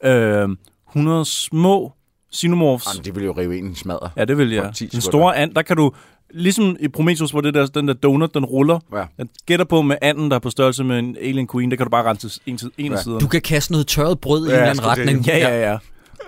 [0.04, 0.50] Øh,
[0.90, 1.92] 100 små
[2.36, 2.88] xenomorphs.
[2.94, 4.10] Jamen, det ville jo rive en smadre.
[4.18, 4.72] Ja, det vil jeg.
[4.76, 5.92] 10 Den store and, der kan du...
[6.34, 8.80] Ligesom i Prometheus, hvor det der, den der donut, den ruller.
[8.94, 9.04] Ja.
[9.18, 11.86] Jeg gætter på med anden, der er på størrelse med en alien queen, der kan
[11.86, 13.02] du bare rense en, til, en af Ja.
[13.02, 13.20] siderne.
[13.20, 15.28] Du kan kaste noget tørret brød i Ja, en eller jeg anden retning.
[15.28, 15.78] Ja, ja, ja.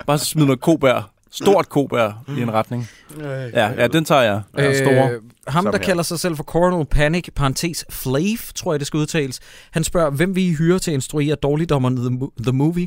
[0.06, 1.10] Bare smid noget kobær.
[1.30, 2.88] Stort kobær i en retning.
[3.20, 4.42] Ja, ja den tager jeg.
[4.58, 5.10] Ja, store.
[5.10, 8.98] Øh, ham, der kalder sig selv for Coronal Panic, parentes Flav, tror jeg, det skal
[8.98, 9.40] udtales.
[9.70, 12.86] Han spørger, hvem vil I hyre til at instruere dårligdommerne The Movie?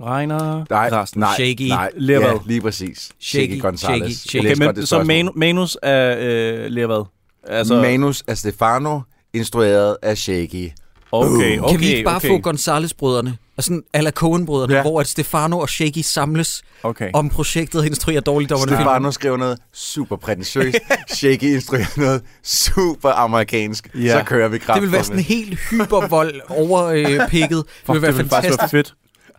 [0.00, 0.64] Regner.
[0.70, 1.20] Nej, Carsten.
[1.20, 1.68] nej, Shaky.
[1.68, 1.90] nej.
[2.08, 3.10] Ja, lige præcis.
[3.20, 4.16] Shaky, Shaky Gonzalez.
[4.16, 4.52] shaky, shaky.
[4.52, 7.04] Okay, men det så manu, manus af øh, Levad.
[7.48, 7.74] Altså...
[7.80, 9.00] Manus af Stefano,
[9.34, 10.70] instrueret af Shaky.
[11.12, 12.28] Okay, okay, kan vi ikke bare okay.
[12.28, 13.36] få Gonzales-brødrene?
[13.58, 14.82] Altså sådan Ala Cohen-brødrene, ja.
[14.82, 17.10] Hvor at Stefano og Shaky samles Okay.
[17.14, 18.76] om projektet at instruere dårligdommerne.
[18.76, 20.76] Stefano skrev noget super prætentiøst.
[21.16, 23.88] Shaky instruerer noget super amerikansk.
[23.94, 24.18] Ja.
[24.18, 24.74] Så kører vi kraft.
[24.76, 27.64] Det vil være sådan helt hypervold overpikket.
[27.86, 28.60] det vil være det vil faktisk fantastisk.
[28.60, 28.94] være fedt.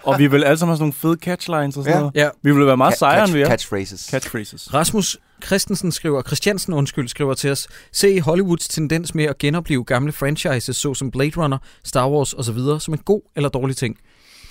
[0.07, 1.99] Og vi vil alle sammen have sådan nogle fede catchlines og sådan Ja.
[1.99, 2.15] noget.
[2.15, 2.29] Ja.
[2.43, 3.47] Vi vil være meget sejere, end vi er.
[3.47, 4.01] Catchphrases.
[4.11, 4.73] Catchphrases.
[4.73, 10.11] Rasmus Christensen skriver, Christiansen undskyld, skriver til os, se Hollywoods tendens med at genopleve gamle
[10.11, 13.97] franchises, såsom Blade Runner, Star Wars osv., som en god eller dårlig ting.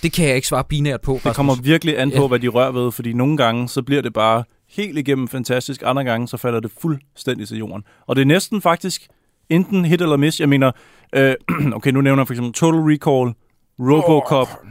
[0.03, 1.35] Det kan jeg ikke svare binært på, Det Rasmus.
[1.35, 2.27] kommer virkelig an på, Ja.
[2.27, 6.03] hvad de rører ved, fordi nogle gange, så bliver det bare helt igennem fantastisk, andre
[6.03, 7.83] gange, så falder det fuldstændig til jorden.
[8.07, 9.07] Og det er næsten faktisk
[9.49, 10.39] enten hit eller miss.
[10.39, 10.71] Jeg mener,
[11.15, 11.35] øh,
[11.75, 13.33] okay, nu nævner jeg for eksempel Total Recall,
[13.79, 14.69] Robocop, Oh.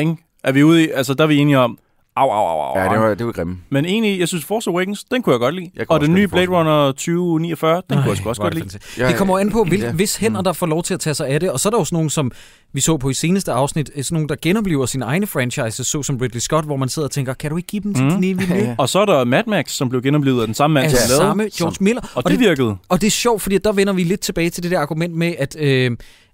[0.00, 0.16] Ikke?
[0.44, 1.78] Er vi ude i, altså der er vi enige om,
[2.16, 2.78] au, au, au, au.
[2.78, 3.58] Ja, det var, det var grimme.
[3.70, 5.70] Men egentlig, jeg synes Force Awakens, den kunne jeg godt lide.
[5.76, 8.62] Jeg kunne Og den også nye Blade Runner 2049, den kunne jeg også godt det
[8.62, 8.70] lide.
[8.70, 8.98] fantastisk.
[9.08, 9.92] Det kommer an på, hvil, Ja.
[9.92, 11.50] hvis hænder, der får lov til at tage sig af det.
[11.50, 12.30] Og så er der jo sådan nogen som
[12.72, 16.02] vi så på i seneste afsnit, øh, sådan nogle, der genoplever sine egne franchises, så
[16.02, 18.10] som Ridley Scott, hvor man sidder og tænker, kan du ikke give dem til Mm.
[18.10, 18.14] mm.
[18.14, 18.74] Denis Villeneuve?
[18.78, 21.08] Og så er der Mad Max, som blev genoplevet af den samme mand, Altså som
[21.10, 21.30] lavede.
[21.30, 22.02] samme George Miller.
[22.14, 22.76] Og det virkede.
[22.88, 25.34] Og det er sjovt, fordi der vender vi lidt tilbage til det der argument med,
[25.38, 25.90] at, øh,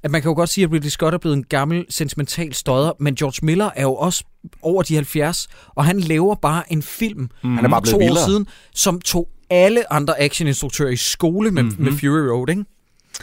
[0.06, 2.92] at man kan jo godt sige, at Ridley Scott er blevet en gammel, sentimental stodder,
[3.00, 4.24] men George Miller er jo også
[4.62, 8.24] over de 70, og han laver bare en film Han er bare to år vildere.
[8.24, 11.84] siden, som tog alle andre actioninstruktører i skole med, mm-hmm.
[11.84, 12.64] med Fury Road, ikke?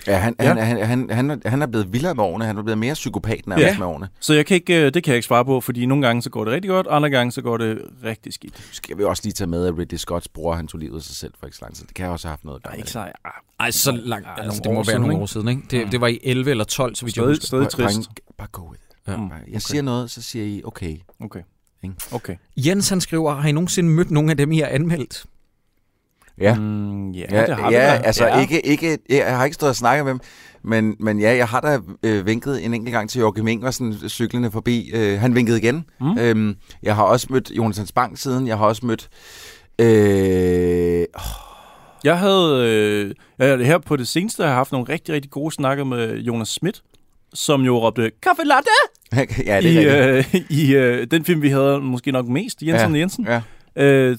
[0.07, 0.43] Ja, han, Ja.
[0.45, 0.53] ja.
[0.53, 2.45] Han, han, han, han, er- han er blevet vildere med årene.
[2.45, 3.77] Han er blevet mere psykopat nærmest Ja.
[3.77, 4.09] med årene.
[4.19, 6.29] Så jeg kan ikke, øh, det kan jeg ikke svare på, fordi nogle gange så
[6.29, 8.67] går det rigtig godt, andre gange så går det rigtig skidt.
[8.71, 11.15] Skal vi også lige tage med, at Ridley Scotts bror, han tog livet af sig
[11.15, 11.85] selv for ikke så lang tid.
[11.85, 12.91] Det kan også have haft noget at gøre med det.
[12.91, 12.99] så...
[12.99, 13.11] Ah,
[13.59, 14.27] Ej, så langt.
[14.37, 15.21] Ja, Altså, nogle det må være siden, nogle ikke?
[15.21, 15.61] år siden, ikke?
[15.71, 17.45] Det, det var i 11 eller 12, så vidt jeg husker.
[17.47, 18.09] stadig trist.
[18.37, 18.97] Bare go with it.
[19.07, 19.17] Ja.
[19.17, 19.59] Mm, Jeg okay.
[19.59, 20.97] siger noget, så siger I, okay.
[21.21, 21.41] Okay.
[21.83, 21.95] Ikke?
[22.11, 22.35] Okay.
[22.57, 25.25] Jens, han skriver, har I nogensinde mødt nogle af dem, I har anmeldt?
[26.41, 26.55] Ja.
[26.55, 28.01] Mm, ja, Ja, det har vi ja da.
[28.03, 28.41] altså ja.
[28.41, 30.19] Ikke, ikke, jeg har ikke stået og snakket med dem,
[30.63, 34.51] men, men ja, jeg har da øh, vinket en enkelt gang til Joachim Ingersen cyklende
[34.51, 34.91] forbi.
[34.93, 35.85] Øh, han vinkede igen.
[36.01, 36.17] Mm.
[36.19, 38.47] Øhm, jeg har også mødt Jonathan Spang siden.
[38.47, 39.09] Jeg har også mødt...
[39.79, 41.05] Øh,
[42.03, 45.51] Jeg havde øh, jeg, her på det seneste har jeg haft nogle rigtig, rigtig gode
[45.55, 46.81] snakker med Jonas Schmidt,
[47.33, 48.69] som jo råbte kaffe latte
[49.45, 52.95] ja, det er i, øh, i øh, den film, vi havde måske nok mest, Jensen
[52.95, 52.99] Ja.
[52.99, 53.25] Jensen.
[53.27, 53.41] Ja.
[53.75, 54.17] Øh,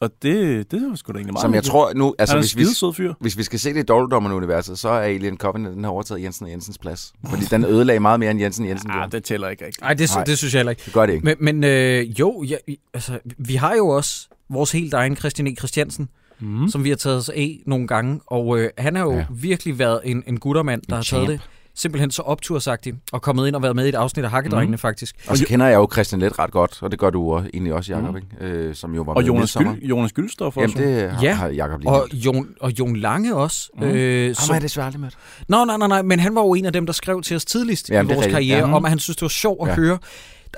[0.00, 2.14] og det, det var sgu da egentlig meget Som jeg tror nu...
[2.18, 2.64] Altså, er hvis, vi,
[2.96, 3.12] fyr.
[3.20, 6.44] hvis vi skal se det i Dårligdommerne-universet, så er Alien Covenant, den har overtaget Jensen
[6.46, 7.12] og Jensens plads.
[7.30, 9.10] Fordi den ødelagde meget mere, end Jensen og Jensen Ah, gjorde.
[9.16, 9.80] det tæller ikke rigtigt.
[9.80, 10.24] Nej, det, Nej.
[10.24, 10.82] det synes jeg heller ikke.
[10.84, 11.24] Det gør det ikke.
[11.24, 12.56] Men, men øh, jo, ja,
[12.94, 15.54] altså, vi har jo også vores helt egen Christian E.
[15.56, 16.08] Christiansen,
[16.40, 16.68] Mm.
[16.68, 18.20] som vi har taget os af nogle gange.
[18.26, 19.18] Og øh, han har jo Ja.
[19.18, 19.24] ja.
[19.30, 21.28] virkelig været en, en guttermand, der En har taget champ.
[21.28, 21.40] det
[21.74, 24.78] simpelthen så optursagtigt og kommet ind og været med i et afsnit af Hakkedrengene, mm.
[24.78, 25.16] faktisk.
[25.28, 27.72] Og så kender jeg jo Christian Let ret godt, og det gør du også, egentlig
[27.74, 28.16] også, Jacob, Mm.
[28.16, 28.28] ikke?
[28.40, 29.56] Øh, som jo var Og med i Jonas.
[29.58, 30.78] Gyld, Jonas Gyldstof også.
[30.78, 31.34] Jamen, det har, Ja.
[31.34, 32.08] har Jacob lige Og.
[32.12, 33.68] Jon, og Jon Lange også.
[33.76, 33.82] Mm.
[33.82, 35.14] Øh, Ham har jeg desværre aldrig mødt.
[35.48, 37.44] Nå, nej, nej, nej, men han var jo en af dem, der skrev til os
[37.44, 38.32] tidligst Jamen, i vores rigtigt.
[38.34, 38.74] karriere, Ja.
[38.74, 39.82] om at han synes, det var sjovt at Ja.
[39.82, 39.98] høre.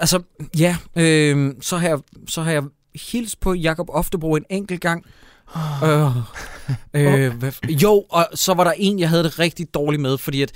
[0.00, 0.22] Altså,
[0.58, 1.98] ja, øh, så, har jeg,
[2.28, 2.62] så har jeg
[3.10, 5.04] hilst på Jakob Oftebro en enkelt gang.
[5.84, 5.90] Øh,
[6.94, 10.18] øh, hvad, f- jo, og så var der en, jeg havde det rigtig dårligt med,
[10.18, 10.52] fordi at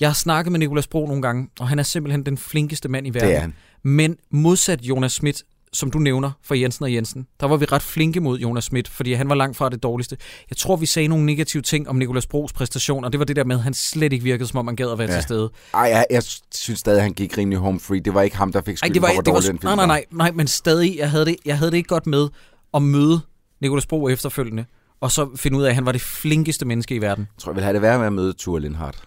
[0.00, 3.06] jeg har snakket med Nikolas Bro nogle gange, og han er simpelthen den flinkeste mand
[3.06, 3.28] i verden.
[3.28, 3.54] Det er han.
[3.82, 7.82] Men modsat Jonas Schmidt, som du nævner for Jensen og Jensen, der var vi ret
[7.82, 10.16] flinke mod Jonas Schmidt, fordi han var langt fra det dårligste.
[10.50, 13.36] Jeg tror, vi sagde nogle negative ting om Nikolas Bros præstation, og det var det
[13.36, 15.14] der med, at han slet ikke virkede, som om man gad at være Ja.
[15.14, 15.50] til stede.
[15.74, 16.22] Ej, jeg, jeg
[16.54, 18.00] synes stadig, han gik rimelig home free.
[18.00, 19.46] Det var ikke ham, der fik Ej, skylden det var, for, hvor det var, dårlig
[19.46, 19.86] film nej, nej, var.
[19.86, 22.28] nej, nej, men stadig, jeg havde, det, jeg havde det ikke godt med
[22.74, 23.20] at møde
[23.60, 24.64] Nikolas Bro efterfølgende,
[25.00, 27.28] og så finde ud af, at han var det flinkeste menneske i verden.
[27.36, 29.02] Jeg tror, jeg vil have det værre med at møde Ture Lindhardt.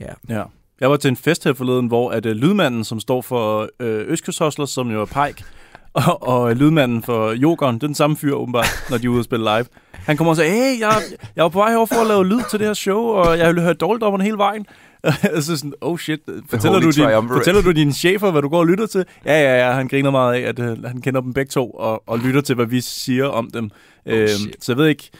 [0.00, 0.12] Ja.
[0.28, 0.42] Ja.
[0.80, 4.04] Jeg var til en fest her forleden, hvor at, uh, lydmanden, som står for øh,
[4.08, 5.44] Østkyst Hustlers, som jo er Pike,
[5.92, 9.20] og, og lydmanden for Jokeren, det er den samme fyr åbenbart, når de er ude
[9.20, 9.66] og spille live.
[9.92, 11.02] Han kommer og siger, hey, jeg,
[11.36, 13.46] jeg var på vej herover for at lave lyd til det her show, og jeg
[13.46, 14.66] ville høre dårligdommerne hele vejen.
[15.40, 18.66] så sådan, oh shit, fortæller du, din, fortæller du dine chefer, hvad du går og
[18.66, 19.04] lytter til?
[19.24, 22.02] Ja, ja, ja, han griner meget af, at uh, han kender dem begge to, og,
[22.06, 23.70] og lytter til, hvad vi siger om dem.
[24.06, 24.64] Oh, øhm, shit.
[24.64, 25.10] så jeg ved ikke,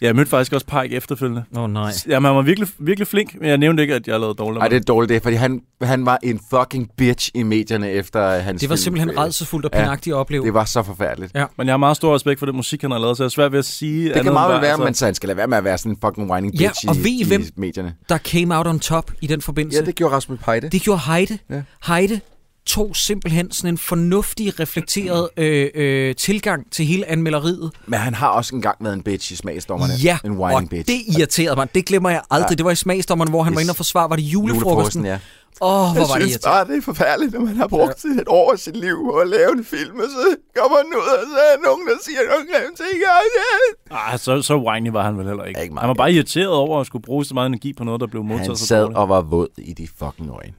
[0.00, 1.44] jeg mødte faktisk også Pike efterfølgende.
[1.56, 1.92] Åh oh, nej.
[2.08, 4.62] Jamen, han var virkelig, virkelig flink, men jeg nævnte ikke, at jeg lavede dårligt.
[4.62, 8.28] Ej, det er dårligt det, fordi han, han var en fucking bitch i medierne efter
[8.38, 8.82] hans Det var film.
[8.82, 10.44] simpelthen redselsfuldt og Ja, pinagtigt at opleve.
[10.44, 11.34] Det var så forfærdeligt.
[11.34, 13.30] Men jeg har meget stor respekt for den musik, han har lavet, så jeg er
[13.30, 14.14] svært ved at sige...
[14.14, 15.92] Det kan meget vel være, men så han skal lade være med at være sådan
[15.92, 17.94] en fucking whining Ja, bitch og i, ved I i hvem- medierne.
[18.08, 19.80] Der came out on top i den forbindelse.
[19.80, 20.68] Ja, det gjorde Rasmus Peide.
[20.70, 21.38] Det gjorde Heide.
[21.50, 21.54] Ja.
[21.54, 21.62] Ja.
[21.86, 22.20] Heide
[22.66, 27.70] tog simpelthen sådan en fornuftig, reflekteret øh, øh, tilgang til hele anmelderiet.
[27.86, 29.92] Men han har også engang været en bitch i smagsdommerne.
[30.02, 30.86] Ja, En og whining bitch.
[30.88, 31.74] det irriterede mig.
[31.74, 32.50] Det glemmer jeg aldrig.
[32.50, 32.54] Ja.
[32.54, 33.56] Det var i smagsdommeren, hvor han Yes.
[33.56, 34.10] var inde og forsvare.
[34.10, 35.04] Var det julefrokosten?
[35.06, 35.18] ja.
[35.60, 36.72] Åh, oh, hvor var det irriterende.
[36.72, 38.20] det er forfærdeligt, når man har brugt ja.
[38.22, 41.08] et år af sit liv på at lave en film, og så kommer man ud,
[41.18, 42.96] og så er der nogen, der siger nogle grimme ting.
[43.18, 43.96] Og det.
[44.12, 45.60] Ah, så, så whiny var han vel heller ikke.
[45.62, 45.82] Ikke meget.
[45.82, 48.24] han var bare irriteret over at skulle bruge så meget energi på noget, der blev
[48.24, 50.52] modtaget Han sad og var våd i de fucking øjne.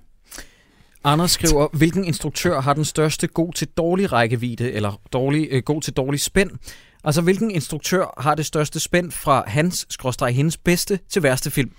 [1.06, 5.82] Anders skriver, hvilken instruktør har den største god til dårlig rækkevidde, eller dårlig, øh, god
[5.82, 6.52] til dårlig spænd?
[7.04, 11.72] Altså, hvilken instruktør har det største spænd fra hans, skråstreg hendes bedste til værste film?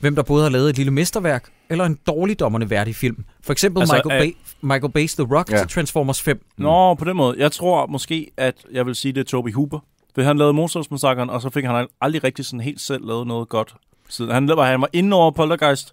[0.00, 3.24] Hvem der både har lavet et lille mesterværk, eller en dårligdommerne værdig film?
[3.42, 5.58] For eksempel Altså, Michael, øh, Bay, Michael Bay's The Rock Ja.
[5.58, 6.44] til Transformers 5.
[6.58, 7.34] Nå, på den måde.
[7.38, 9.78] Jeg tror måske, at jeg vil sige, det er Toby Hooper.
[10.14, 13.48] For han lavede Monsters og så fik han aldrig rigtig sådan helt selv lavet noget
[13.48, 13.74] godt.
[14.08, 14.30] Siden.
[14.30, 15.92] Han, var, han var inde over Poltergeist.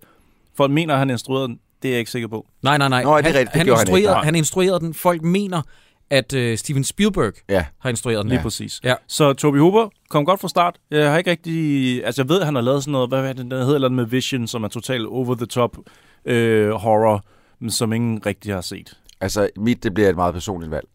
[0.58, 1.60] Folk mener, at han instruerede den.
[1.82, 2.48] Det er jeg ikke sikker på.
[2.62, 3.04] Nej, nej, nej.
[3.04, 3.54] Nå, er det han, rigtigt?
[3.54, 4.24] Det han, han instruerede, Nej.
[4.24, 4.94] han instruerede den.
[4.94, 5.62] Folk mener,
[6.10, 7.66] at øh, Steven Spielberg Ja.
[7.80, 8.30] har instrueret den.
[8.30, 8.44] Lige Ja.
[8.44, 8.80] præcis.
[8.84, 8.96] Ja.
[9.08, 10.80] Så Toby Hooper kom godt fra start.
[10.92, 12.06] Jeg har ikke rigtig...
[12.06, 13.10] Altså, jeg ved, at han har lavet sådan noget...
[13.10, 13.76] Hvad er det, der hedder?
[13.76, 15.78] Andet med Vision, som er totalt over-the-top
[16.26, 17.26] øh, horror,
[17.60, 18.98] men som ingen rigtig har set.
[19.22, 20.88] Altså, mit, det bliver et meget personligt valg.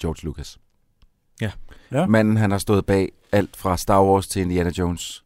[0.00, 0.58] George Lucas.
[1.40, 1.50] Ja.
[1.92, 2.06] Ja.
[2.06, 5.24] Manden, han har stået bag alt fra Star Wars til Indiana Jones.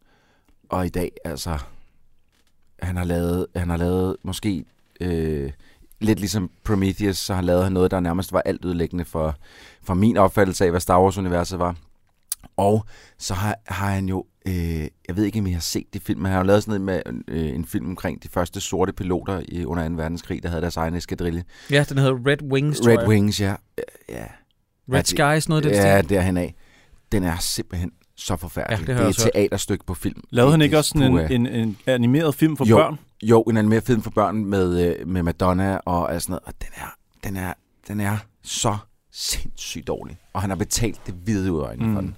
[0.69, 1.59] Og i dag, altså...
[2.83, 4.65] han har lavet, han har lavet måske
[5.01, 5.51] øh,
[6.01, 9.37] lidt ligesom Prometheus, så har han lavet noget, der nærmest var alt ødelæggende for,
[9.83, 11.77] for min opfattelse af, hvad Star Wars-universet var.
[12.57, 12.87] Og
[13.19, 14.55] så har, har han jo, øh,
[15.09, 16.81] jeg ved ikke, om I har set det film, men han har jo lavet sådan
[16.81, 19.95] noget med øh, en film omkring de første sorte piloter i, under 2.
[19.95, 21.45] verdenskrig, der havde deres egen eskadrille.
[21.71, 23.09] Ja, den hedder Red Wings, tror Red jeg.
[23.09, 23.55] Wings, ja.
[24.09, 24.25] Ja,
[24.93, 26.11] Red det- Skies, noget af den ja stil.
[26.11, 26.55] derhen af.
[27.13, 28.89] Den er simpelthen så forfærdelig.
[28.89, 30.23] Ja, det det, er et teaterstykke på film.
[30.31, 32.77] Lavede han Det- ikke det- også sådan en, en, en animeret film for Jo.
[32.77, 32.99] børn?
[33.25, 36.43] Jo, en anden mere film for børn med, øh, med Madonna og alt sådan noget.
[36.47, 37.53] Og den er, den er,
[37.89, 38.77] den er så
[39.13, 40.19] sindssygt dårlig.
[40.33, 41.95] Og han har betalt det hvide ud af øjnene mm.
[41.95, 42.17] for den.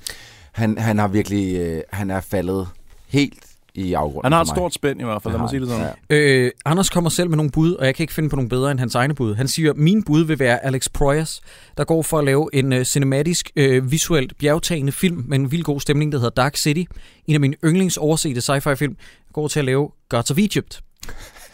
[0.53, 2.69] Han, han har virkelig, øh, han er faldet
[3.09, 5.69] helt i afgrunden Han har et stort spænd i hvert fald, lad mig sige det
[5.69, 5.95] sådan.
[6.11, 6.17] Ja.
[6.17, 8.71] Øh, Anders kommer selv med nogle bud, og jeg kan ikke finde på nogle bedre
[8.71, 9.35] end hans egne bud.
[9.35, 11.41] Han siger, min bud vil være Alex Proyas,
[11.77, 15.63] der går for at lave en uh, cinematisk, uh, visuelt bjergtagende film med en vild
[15.63, 16.93] god stemning, der hedder Dark City.
[17.27, 18.97] En af mine yndlings oversete sci-fi film
[19.33, 20.83] går til at lave Gods of Egypt.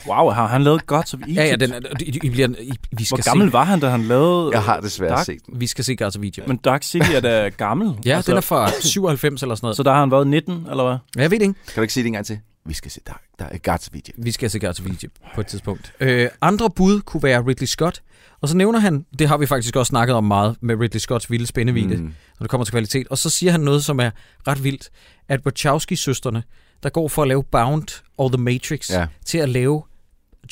[0.07, 1.37] Wow, har han lavet Gods of Egypt?
[1.37, 3.81] Ja, ja, den, er- I, I, bliver, I, vi skal Hvor gammel se, var han,
[3.81, 4.51] da han lavede...
[4.53, 5.61] Jeg har desværre Dark- set den.
[5.61, 6.49] Vi skal se Gods of Egypt.
[6.49, 7.95] Men Dark City er da gammel.
[8.05, 9.77] ja, altså, den er fra 97 eller sådan noget.
[9.77, 10.97] Så der har han været 19, eller hvad?
[11.17, 11.55] Ja, jeg ved det ikke.
[11.67, 12.38] Kan du ikke sige det en gang til?
[12.67, 14.12] Vi skal se der, der er Guards of Egypt.
[14.19, 15.93] Vi skal se Gods of Egypt på et tidspunkt.
[16.01, 18.03] Øh, andre bud kunne være Ridley Scott.
[18.41, 21.31] Og så nævner han, det har vi faktisk også snakket om meget, med Ridley Scotts
[21.31, 21.97] vilde spændevide.
[21.97, 22.03] Mm.
[22.03, 23.09] når det kommer til kvalitet.
[23.09, 24.11] Og så siger han noget, som er
[24.49, 24.88] ret vildt,
[25.29, 26.43] at Wachowski-søsterne,
[26.83, 29.07] der går for at lave Bound og The Matrix, Ja.
[29.27, 29.83] til at lave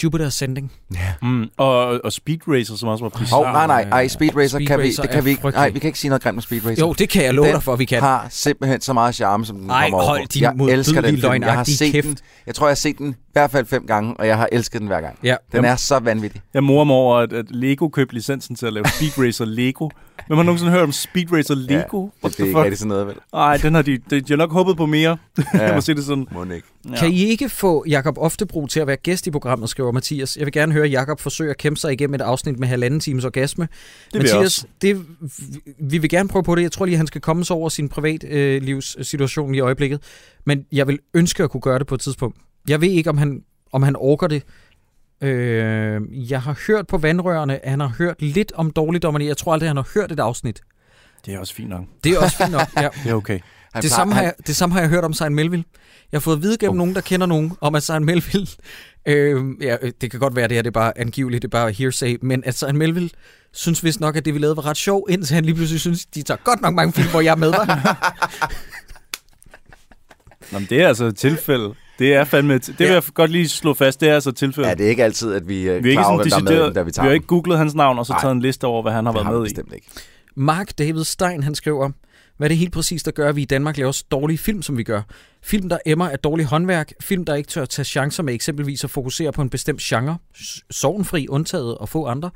[0.03, 0.73] Jupiter Ascending.
[0.95, 1.13] ja.
[1.23, 3.31] Mm, og, og Speed Racer, som også var præcis.
[3.33, 5.51] Hov, nej, nej, ej, Speed Racer, Speed kan vi, Racer det kan vi ikke.
[5.51, 6.81] Nej, vi kan ikke sige noget grimt om Speed Racer.
[6.87, 8.01] Jo, det kan jeg love Den dig for, at vi kan.
[8.01, 10.27] har simpelthen så meget charme, som den Ej, kommer over hold på.
[10.35, 11.23] din Jeg elsker den film.
[11.23, 12.07] Jeg har løgnagtige set kæft.
[12.07, 12.17] den.
[12.47, 14.89] Jeg tror, jeg har set den hvert fald fem gange, og jeg har elsket den
[14.89, 15.19] hver gang.
[15.23, 15.37] Ja.
[15.53, 16.43] Den er så vanvittig.
[16.55, 19.89] Jeg morer mig over, at, at Lego købte licensen til at lave Speed Racer Lego.
[20.29, 22.03] Men har nogensinde hørt om Speed Racer Lego?
[22.03, 23.17] Ja, What det, det er ikke rigtig sådan noget, vel?
[23.35, 25.17] Ej, den har de, de, de har nok håbet på mere.
[25.55, 26.27] jeg må sige det sådan.
[26.33, 26.67] Må ikke.
[26.91, 26.97] Ja.
[26.97, 30.37] Kan I ikke få Jakob Oftebro til at være gæst i programmet, skriver Mathias.
[30.37, 33.25] Jeg vil gerne høre Jakob forsøge at kæmpe sig igennem et afsnit med halvanden times
[33.25, 33.69] orgasme.
[34.13, 34.67] Det vil jeg Mathias, også.
[34.83, 35.07] det,
[35.81, 36.63] vi vil gerne prøve på det.
[36.63, 40.03] Jeg tror lige, han skal komme sig over sin privatlivssituation i øjeblikket.
[40.47, 42.37] Men jeg vil ønske at kunne gøre det på et tidspunkt.
[42.69, 43.43] Jeg ved ikke, om han,
[43.73, 44.43] om han orker det.
[45.23, 49.25] Øh, jeg har hørt på vandrørene, at han har hørt lidt om dårligdommerne.
[49.25, 50.61] Jeg tror aldrig, han har hørt et afsnit.
[51.27, 51.85] Det er også fint nok.
[52.05, 52.69] Det er også fint nok.
[52.77, 52.83] Ja.
[53.05, 53.39] Det er okay.
[53.73, 55.65] Han Det samme, har jeg, det samme har jeg hørt om Sein Melville.
[56.13, 56.77] Jeg har fået at vide gennem Oh.
[56.77, 58.47] nogen, der kender nogen, om at Sein Melville...
[59.07, 61.71] Øh, ja, det kan godt være, det her det er bare angiveligt, det er bare
[61.73, 63.11] hearsay, men at Sein Melville
[63.53, 66.07] synes vist nok, at det vi lavede var ret sjov, indtil han lige pludselig synes,
[66.07, 67.53] de tager godt nok mange film, hvor jeg er med.
[70.53, 71.75] Nå, men det er altså et tilfælde.
[72.01, 72.55] Det er fandme...
[72.55, 72.93] et- Det vil Ja.
[72.95, 74.01] jeg godt lige slå fast.
[74.01, 74.69] Det er altså et tilfælde.
[74.69, 76.41] Ja, det er ikke altid, at vi er vi er ikke klar over, sådan er
[76.43, 78.21] med, decideret, da vi vi tager har ikke googlet hans navn, og så Nej.
[78.21, 79.75] taget en liste over, hvad han har været har vi med i.
[79.75, 79.89] ikke.
[80.37, 81.91] Mark David Stein, han skriver,
[82.37, 84.63] hvad er det helt præcis, der gør, at vi i Danmark laver så dårlige film,
[84.63, 85.03] som vi gør?
[85.43, 88.91] Film, der emmer af dårlig håndværk, film, der ikke tør tage chancer med eksempelvis at
[88.91, 90.17] fokusere på en bestemt genre,
[90.71, 92.31] sorgenfri, undtaget og få andre.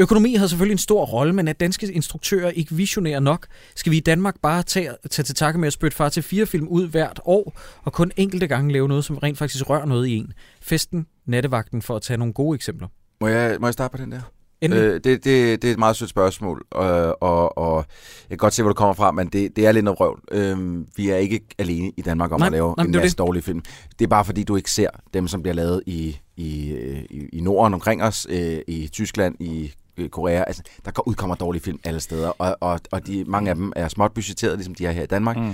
[0.00, 3.46] Økonomi har selvfølgelig en stor rolle, men er danske instruktører ikke visionære nok?
[3.76, 6.46] Skal vi i Danmark bare tage, tage til takke med at spytte far til fire
[6.46, 10.06] film ud hvert år, og kun enkelte gange lave noget, som rent faktisk rører noget
[10.06, 10.32] i en?
[10.60, 12.88] Festen, nattevagten, for at tage nogle gode eksempler.
[13.20, 14.20] Må jeg, må jeg starte på den der?
[14.60, 14.82] Endelig.
[14.82, 18.54] Øh, det, det, det er et meget sødt spørgsmål, og, og, og jeg kan godt
[18.54, 20.20] se, hvor du kommer fra, men det, det er lidt noget røvl.
[20.32, 23.18] Øhm, vi er ikke alene i Danmark om Nej, at lave nej, en masse det.
[23.18, 23.60] dårlige film.
[23.98, 27.28] Det er bare fordi, du ikke ser dem, som bliver lavet i, i, øh, i,
[27.32, 29.70] i Norden omkring os, øh, i Tyskland, i øh,
[30.06, 30.44] Korea.
[30.46, 33.72] Altså, der går- udkommer dårlige film alle steder, og, og, og de, mange af dem
[33.76, 35.36] er småt budgetteret, ligesom de er her i Danmark.
[35.36, 35.52] Mm.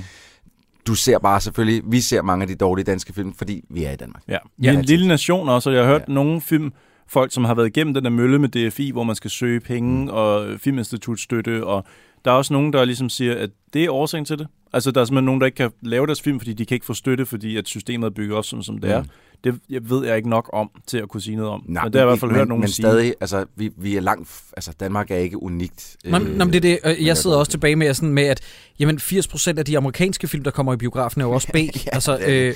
[0.87, 3.93] Du ser bare selvfølgelig, vi ser mange af de dårlige danske film, fordi vi er
[3.93, 4.23] i Danmark.
[4.29, 6.13] Ja, vi er en lille nation også, og jeg har hørt Ja.
[6.13, 6.73] nogle film,
[7.09, 10.03] folk som har været igennem den der mølle med DFI, hvor man skal søge penge
[10.03, 10.09] Mm.
[10.09, 11.85] og filminstitutstøtte, og
[12.25, 14.47] der er også nogen, der ligesom siger, at det er årsagen til det.
[14.73, 16.87] Altså, der er simpelthen nogen, der ikke kan lave deres film, fordi de kan ikke
[16.87, 19.03] få støtte, fordi at systemet er bygget op, som, som det er.
[19.03, 19.09] Mm.
[19.45, 21.65] Det jeg ved jeg ikke nok om til at kunne sige noget om.
[21.69, 22.83] Nej, men det har jeg i hvert fald men, hørt nogen men sige.
[22.83, 25.97] stadig, altså, vi, vi er langt, altså, Danmark er ikke unikt.
[26.05, 26.79] Nå, men- nå, men det er det.
[26.85, 28.41] øh, men Jeg sidder er også tilbage med, sådan med at
[28.79, 31.57] jamen 80% af de amerikanske film, der kommer i biografen, er jo også B.
[31.57, 32.55] Ja, altså, er øh,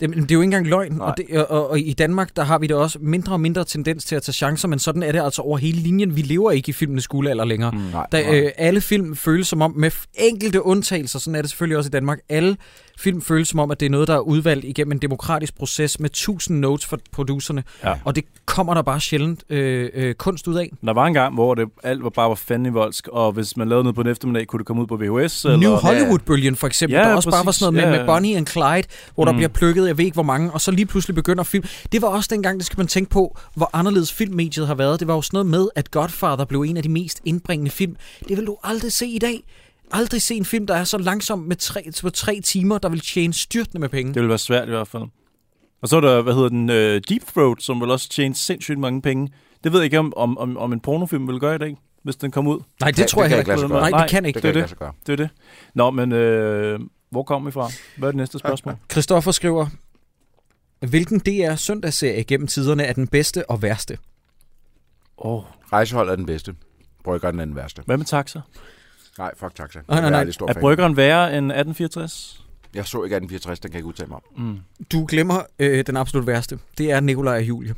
[0.00, 0.92] det, det er jo ikke engang løgn.
[0.92, 1.06] Nej.
[1.06, 3.64] Og, det, og, og, og i Danmark, der har vi det også mindre og mindre
[3.64, 6.16] tendens til at tage chancer, men sådan er det altså over hele linjen.
[6.16, 7.70] Vi lever ikke i filmenes guldalder længere.
[7.70, 7.78] Mm.
[7.78, 8.40] Nej, Da, nej.
[8.40, 11.90] øh, alle film føles som om, med enkelte undtagelser, sådan er det selvfølgelig også i
[11.90, 12.56] Danmark, alle
[12.98, 16.00] film føles som om, at det er noget, der er udvalgt igennem en demokratisk proces
[16.00, 17.94] med tusind notes for producerne, Ja.
[18.04, 20.70] og det kommer der bare sjældent øh, øh, kunst ud af.
[20.84, 23.68] Der var en gang, hvor det alt var bare var fandme voldsk, og hvis man
[23.68, 25.44] lavede noget på en eftermiddag, kunne det komme ud på VHS.
[25.44, 27.58] Eller, New Hollywood-bølgen for eksempel, Ja, der også bare var præcis.
[27.60, 28.14] sådan noget med, Ja, med.
[28.14, 28.82] Bonnie and Clyde,
[29.14, 29.36] hvor der Mm.
[29.38, 31.64] bliver plukket, jeg ved ikke hvor mange, og så lige pludselig begynder film.
[31.92, 35.00] Det var også dengang, det skal man tænke på, hvor anderledes filmmediet har været.
[35.00, 37.96] Det var jo sådan noget med, at Godfather blev en af de mest indbringende film.
[38.28, 39.42] Det vil du aldrig se i dag.
[39.92, 43.00] Aldrig se en film, der er så langsom med tre, på tre timer, der vil
[43.00, 44.08] tjene styrtende med penge.
[44.08, 45.02] Det ville være svært i hvert fald.
[45.82, 48.78] Og så er der, hvad hedder den, uh, Deep Throat, som vil også tjene sindssygt
[48.78, 49.28] mange penge.
[49.64, 52.16] Det ved jeg ikke, om, om, om, om en pornofilm vil gøre i dag, hvis
[52.16, 52.60] den kommer ud.
[52.80, 53.90] Nej, det, Det- tror det jeg ikke lade sig gøre.
[53.90, 54.36] Nej, det kan ikke.
[54.36, 55.06] Det Det kan ikke det.
[55.06, 55.28] Det er det.
[55.74, 57.70] Nå, men øh, hvor kommer vi fra?
[57.96, 58.74] Hvad er det næste spørgsmål?
[58.92, 59.66] Christoffer skriver,
[60.86, 63.98] hvilken DR søndagsserie gennem tiderne er den bedste og værste?
[65.18, 65.42] Åh, oh,
[65.72, 66.54] Rejsehold er den bedste.
[67.04, 67.82] Bryggeren er den værste.
[67.86, 68.40] hvad med taxa?
[69.18, 69.78] Nej, fuck taxa.
[69.88, 70.20] Nej, nej, er nej.
[70.20, 70.60] aldrig stor Er fan.
[70.60, 72.44] bryggeren værre end 1864?
[72.74, 74.44] Jeg så ikke 1864, den kan jeg ikke udtale mig om.
[74.44, 74.58] Mm.
[74.92, 76.58] Du glemmer øh, den absolut værste.
[76.78, 77.74] Det er Nikolaj og Julie.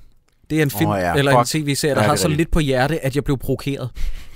[0.50, 1.64] Det er en film Åh ja, eller en fuck.
[1.64, 2.36] tv-serie, der Ja, har er så rigtigt.
[2.38, 3.90] lidt på hjerte, at jeg blev provokeret.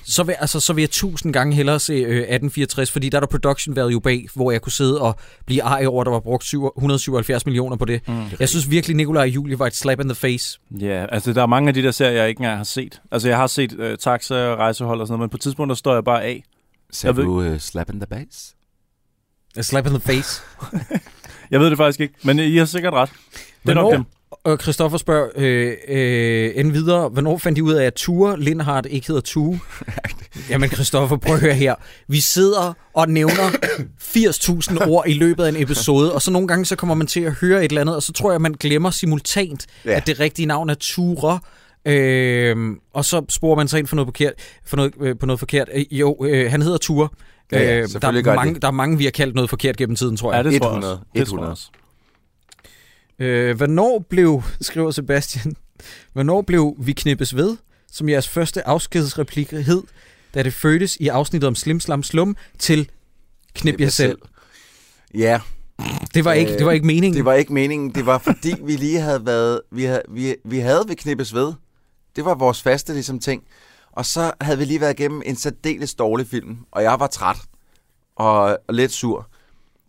[0.09, 3.21] Så vil, altså, så vil jeg tusind gange hellere se øh, 1864, fordi der er
[3.21, 5.17] der production value bag, hvor jeg kunne sidde og
[5.47, 8.09] blive ej over, at der var brugt syv- 177 millioner på det.
[8.09, 8.23] Mm.
[8.41, 10.59] Jeg synes virkelig, Nikolaj og Julie var et slap in the face.
[10.81, 13.01] Ja, altså der er mange af de der serier, jeg ikke engang har set.
[13.11, 15.69] Altså jeg har set øh, taxa og rejsehold og sådan noget, men på et tidspunkt,
[15.69, 16.43] der står jeg bare af.
[16.93, 18.55] Sagde Jeg du uh, slap in the base?
[19.57, 20.43] A slap in the face.
[21.51, 23.11] Jeg ved det faktisk ikke, men I har sikkert ret.
[23.63, 24.05] Det er nok dem.
[24.45, 28.87] Og Christoffer spørger øh, øh, end videre, hvornår fandt de ud af, at Ture Lindhardt
[28.91, 29.61] ikke hedder Tue?
[30.51, 31.75] Jamen Christoffer, prøv at høre her.
[32.09, 33.49] Vi sidder og nævner
[34.01, 37.21] 80.000 ord i løbet af en episode, og så nogle gange så kommer man til
[37.21, 39.91] at høre et eller andet, og så tror jeg, man glemmer simultant, Ja.
[39.97, 41.39] at det rigtige navn er Ture.
[41.87, 42.57] Øh,
[42.95, 44.33] og så sporer man sig ind for noget, forkert,
[44.67, 45.69] for noget, øh, på noget forkert.
[45.75, 47.09] Øh, jo, øh, han hedder Ture.
[47.53, 49.97] Ja, ja, Øh, der, er mange, der er mange, vi har kaldt noget forkert gennem
[49.97, 50.45] tiden, tror jeg.
[50.45, 50.93] Ja, det tror jeg 100.
[50.93, 51.05] også.
[51.15, 51.57] Det tror 100.
[53.19, 55.57] Øh, hvornår blev, skriver Sebastian,
[56.13, 57.57] hvornår blev vi knippes ved,
[57.93, 59.83] som jeres første afskedsreplik hed,
[60.35, 62.91] da det fødtes i afsnittet om Slim Slam Slum til
[63.55, 64.19] knip jer selv.
[65.15, 65.41] Ja,
[66.15, 67.17] Det var ikke, Øh, det var ikke meningen.
[67.17, 67.95] det var ikke meningen.
[67.95, 69.61] Det var fordi, vi lige havde været...
[69.73, 71.53] Vi havde, vi, vi havde ved Knippes ved.
[72.17, 73.43] Det var vores faste ligesom, ting.
[73.93, 77.37] Og så havde vi lige været igennem en særdeles dårlig film, og jeg var træt
[78.17, 79.29] og, og lidt sur.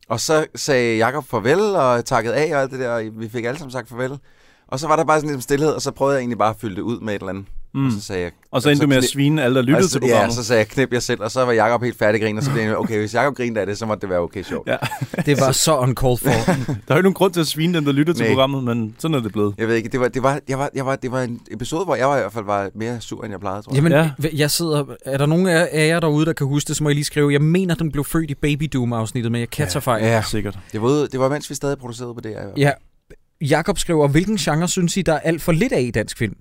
[0.09, 3.45] Og så sagde Jakob farvel og takket af og alt det der, og vi fik
[3.45, 4.19] alle sammen sagt farvel.
[4.67, 6.59] Og så var der bare sådan lidt stillhed, og så prøvede jeg egentlig bare at
[6.59, 7.45] fylde det ud med et eller andet.
[7.73, 7.85] Mm.
[7.85, 8.31] Og så sagde jeg...
[8.51, 10.35] Og så endte du med at svine alle, der lyttede altså, til programmet.
[10.35, 12.43] Ja, så sagde jeg, knip jer selv, og så var Jakob helt færdig grin, og
[12.43, 14.67] så blev jeg, okay, hvis Jakob grinede af det, så måtte det være okay sjovt.
[14.67, 14.77] Ja.
[15.25, 16.29] Det var så uncalled for.
[16.55, 18.95] Der er jo ikke nogen grund til at svine dem, der lytter til programmet, men
[18.99, 19.55] sådan er det blevet.
[19.57, 21.85] Jeg ved ikke, det var, det, var, jeg var, jeg var, det var en episode,
[21.85, 23.75] hvor jeg var i hvert fald var mere sur, end jeg plejede, tror jeg.
[23.75, 24.09] Jamen, Ja.
[24.23, 24.29] ja.
[24.33, 24.83] jeg sidder...
[25.05, 27.33] Er der nogen af jer derude, der kan huske det, så må I lige skrive.
[27.33, 30.03] Jeg mener, den blev født i Baby Doom-afsnittet, men jeg kan tage fejl.
[30.03, 30.59] Ja, Sikkert.
[30.71, 32.35] det var, det var mens vi stadig producerede på det.
[32.57, 32.71] Ja.
[33.41, 36.35] Jakob skriver, hvilken genre synes I, der er alt for lidt af i dansk film?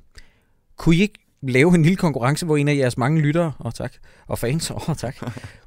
[0.78, 3.72] Kunne I ikke lave en lille konkurrence, hvor en af jeres mange lyttere, og oh,
[3.72, 3.92] tak,
[4.26, 5.16] og fans, oh, tak,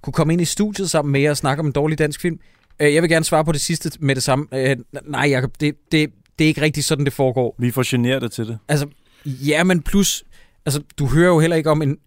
[0.02, 2.40] kunne komme ind i studiet sammen med jer og snakke om en dårlig dansk film?
[2.80, 4.48] Øh, Jeg vil gerne svare på det sidste med det samme.
[4.54, 7.56] Øh, Nej, Jacob, det, det, det er ikke rigtigt sådan, det foregår.
[7.60, 8.60] Vi for generet til det.
[8.68, 8.88] Altså,
[9.26, 10.24] ja, men plus,
[10.66, 11.90] altså, du hører jo heller ikke om en...
[11.90, 12.00] Det er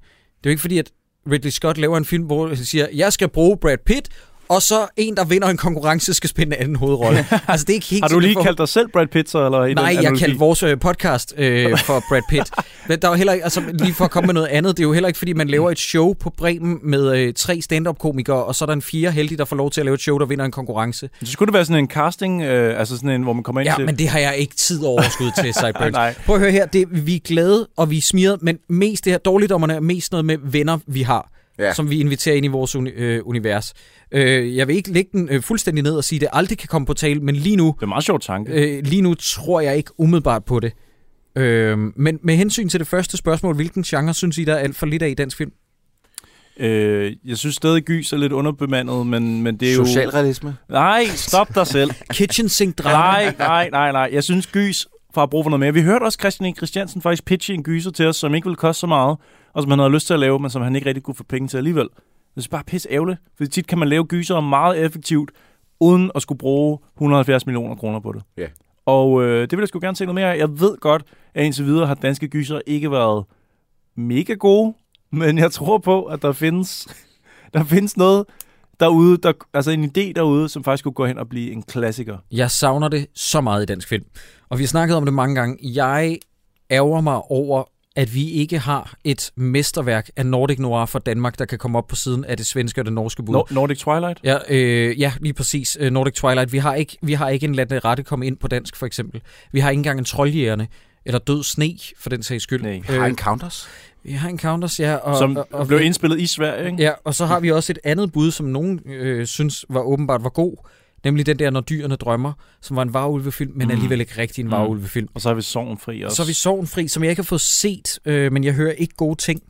[0.45, 0.91] jo ikke fordi, at
[1.31, 4.09] Ridley Scott laver en film, hvor han siger, jeg skal bruge Brad Pitt,
[4.55, 7.19] og så en, der vinder en konkurrence, skal spille en anden hovedrolle.
[7.49, 8.45] altså, det er ikke helt Har du lige foregår.
[8.45, 10.19] kaldt dig selv Brad Pitt, så, eller i Nej, jeg analogi?
[10.21, 12.51] kaldte vores øh, podcast øh, for Brad Pitt.
[12.89, 14.83] Men der er jo heller ikke, altså lige for at komme med noget andet, det
[14.83, 18.45] er jo heller ikke, fordi man laver et show på Bremen med øh, tre stand-up-komikere,
[18.45, 20.19] og så er der en fire heldige, der får lov til at lave et show,
[20.19, 21.11] der vinder en konkurrence.
[21.25, 23.69] Så skulle det være sådan en casting, øh, altså sådan en, hvor man kommer ind
[23.69, 23.87] Ja, til...
[23.87, 25.55] men det har jeg ikke tid overskud til.
[25.93, 26.15] Nej.
[26.27, 29.13] Prøv at høre her, det, vi er glade, og vi er smiret, men mest det
[29.13, 31.75] her dårligdommerne er mest noget med venner, vi har, Ja.
[31.75, 33.75] som vi inviterer ind i vores uni- øh, univers.
[34.13, 36.69] Øh, jeg vil ikke lægge den øh, fuldstændig ned og sige, at det aldrig kan
[36.69, 38.53] komme på tale, men lige nu, Det er en meget sjov tanke.
[38.53, 40.73] Øh, lige nu tror jeg ikke umiddelbart på det.
[41.37, 44.77] Øh, men med hensyn til det første spørgsmål, hvilken genre synes I, der er alt
[44.77, 45.53] for lidt af i dansk film?
[46.61, 49.85] Øh, jeg synes stadig, Gys er lidt underbemandet, men, men det er jo...
[49.87, 50.57] Socialrealisme.
[50.71, 51.91] Nej, stop dig selv.
[52.11, 52.97] Kitchen Sink Drama?
[53.25, 54.09] nej, nej, nej, nej.
[54.13, 54.87] Jeg synes, Gys
[55.21, 55.75] har brug for noget mere.
[55.75, 56.55] Vi hørte også Christian E.
[56.57, 59.19] Christiansen faktisk pitche en gyser til os, som ikke ville koste så meget,
[59.53, 61.25] og som han havde lyst til at lave, men som han ikke rigtig kunne få
[61.25, 61.89] penge til alligevel.
[62.35, 65.31] Det er bare pisse ærgerligt, for tit kan man lave gyser meget effektivt,
[65.81, 68.23] uden at skulle bruge 170 millioner kroner på det.
[68.37, 68.47] Ja.
[68.87, 70.39] Og øh, det vil jeg sgu gerne se noget mere af.
[70.39, 71.03] Jeg ved godt,
[71.35, 73.25] at indtil videre har danske gyser ikke været
[73.97, 74.75] mega gode,
[75.11, 76.89] men jeg tror på, at der findes,
[77.55, 78.25] der findes noget
[78.83, 82.17] derude, der, altså en idé derude, som faktisk kunne gå hen og blive en klassiker.
[82.33, 84.05] Jeg savner det så meget i dansk film.
[84.49, 85.59] Og vi har snakket om det mange gange.
[85.75, 86.19] Jeg
[86.71, 87.65] ærger mig over,
[87.97, 91.87] at vi ikke har et mesterværk af Nordic Noir for Danmark, der kan komme op
[91.87, 93.35] på siden af det svenske og det norske bud.
[93.35, 94.21] Nor- Nordic Twilight?
[94.25, 95.77] Ja, øh, ja, lige præcis.
[95.81, 96.53] Øh, Nordic Twilight.
[96.53, 98.87] Vi har ikke, vi har ikke en lad det rette komme ind på dansk, for
[98.87, 99.21] eksempel.
[99.53, 100.69] Vi har ikke engang en trolljægerne,
[101.07, 102.63] eller Død Sne, for den sags skyld.
[102.63, 102.81] Nej.
[102.99, 103.69] Har en counters?
[104.05, 104.95] vi har Encounters, ja.
[104.95, 106.83] Og, som og, og, blev indspillet i Sverige, ikke?
[106.83, 110.23] Ja, og så har vi også et andet bud, som nogen øh, synes var åbenbart
[110.23, 110.57] var god.
[111.05, 113.71] Nemlig den der, Når dyrene drømmer, som var en varulvefilm, men Mm.
[113.73, 114.51] alligevel ikke rigtig en Mm.
[114.53, 115.09] varulvefilm.
[115.15, 116.17] Og så har vi Sorgenfri også.
[116.17, 118.95] Så er vi Sorgenfri, som jeg ikke har fået set, øh, men jeg hører ikke
[118.97, 119.43] gode ting.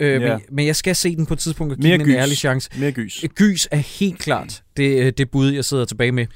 [0.00, 0.32] Øh, Ja.
[0.36, 2.14] men, men jeg skal se den på et tidspunkt og Mere give den en gys.
[2.22, 2.70] ærlig chance.
[2.78, 3.24] Mere gys.
[3.34, 6.26] Gys er helt klart det, øh, det bud, jeg sidder tilbage med.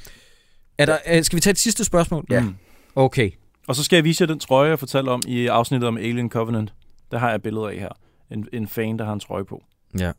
[0.79, 2.25] Er der, øh, skal vi tage et sidste spørgsmål?
[2.31, 2.41] Ja.
[2.41, 2.55] Mm.
[2.97, 3.31] Okay.
[3.69, 6.31] Og så skal jeg vise jer den trøje, jeg fortalte om i afsnittet om Alien
[6.31, 6.75] Covenant.
[7.11, 7.89] Der har jeg billeder af her.
[8.31, 9.65] En, en fan, der har en trøje på.
[9.99, 10.13] Ja.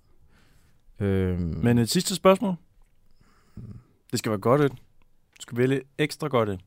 [0.99, 2.55] Øhm, Men et sidste spørgsmål.
[4.11, 4.71] Det skal være godt et.
[4.71, 6.59] Du skal vælge ekstra godt et.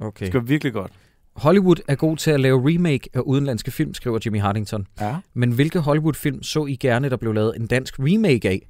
[0.00, 0.20] okay.
[0.24, 0.92] Det skal være virkelig godt.
[1.36, 4.86] Hollywood er god til at lave remake af udenlandske film, skriver Jimmy Hardington.
[5.00, 5.16] Ja.
[5.34, 8.68] Men hvilke Hollywood-film så I gerne, der blev lavet en dansk remake af?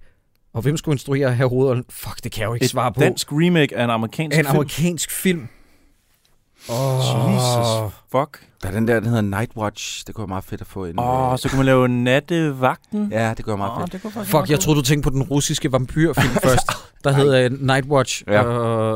[0.52, 1.84] Og hvem skulle instruere her hovedrollen?
[1.90, 3.00] Fuck, det kan jeg jo ikke Et svare på.
[3.00, 4.56] dansk remake af en amerikansk en film.
[4.56, 5.48] amerikansk film.
[6.68, 7.34] Oh.
[7.34, 8.42] Jesus fuck.
[8.62, 10.04] Der er den der, der hedder Nightwatch.
[10.06, 11.00] Det kunne være meget fedt at få ind.
[11.00, 13.08] Åh, oh, så kunne man lave nattevagten.
[13.12, 13.92] Ja, det kunne være meget Åh, fedt.
[13.92, 16.66] det kunne faktisk Fuck, jeg troede, du tænkte på den russiske vampyrfilm først,
[17.04, 18.22] der hed uh, Nightwatch.
[18.26, 18.42] Ja.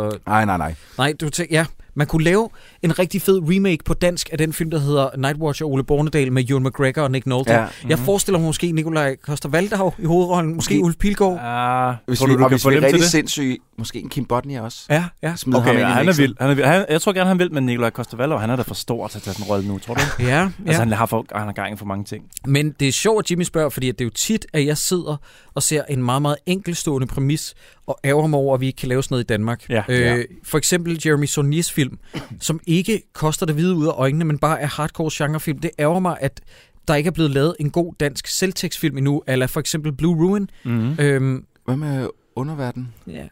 [0.06, 0.74] Uh, Nej, nej, nej.
[0.98, 2.48] nej, du tænkte, ja, man kunne lave
[2.82, 6.32] en rigtig fed remake på dansk af den film, der hedder Nightwatch og Ole Bornedal
[6.32, 7.52] med Ewan McGregor og Nick Nolte.
[7.52, 7.60] Ja.
[7.60, 7.66] Ja.
[7.88, 11.38] Jeg forestiller mig måske Nikolaj Koster Valdau i hovedrollen, måske Måske- Ulf Pilgaard.
[11.42, 13.10] Ah, Hvis tror vi, du, du kan hvis få vi dem til rigtig det?
[13.10, 14.86] sindssyge, måske en Kim Bodnia også.
[14.90, 15.36] Ja, ja.
[15.36, 16.34] Smid Okay, ham ja, han er vild.
[16.40, 16.66] Han er vild.
[16.66, 19.18] Han, jeg tror gerne, han vil med Nikolaj Coster Han er da for stor til
[19.18, 20.00] at tage den rolle nu, tror du?
[20.18, 20.48] Ja, ja.
[20.66, 22.24] Altså, han har, for, han har gang i for mange ting.
[22.46, 25.16] Men det er sjovt, at Jimmy spørger, fordi det er jo tit, at jeg sidder
[25.54, 27.54] og ser en meget, meget enkelstående præmis,
[27.86, 29.70] og ærger mig over, at vi ikke kan lave sådan noget i Danmark.
[29.70, 29.82] Ja.
[29.88, 31.98] øh, for eksempel Jeremy Saulniers film,
[32.40, 35.58] som ikke koster det hvide ud af øjnene, men bare er hardcore genrefilm.
[35.58, 36.40] Det ærger mig, at
[36.88, 40.50] der ikke er blevet lavet en god dansk selvtekstfilm endnu, eller for eksempel Blue Ruin.
[40.64, 40.96] Mm-hmm.
[40.98, 42.94] Øhm, Hvad med underverden?
[43.06, 43.26] ja.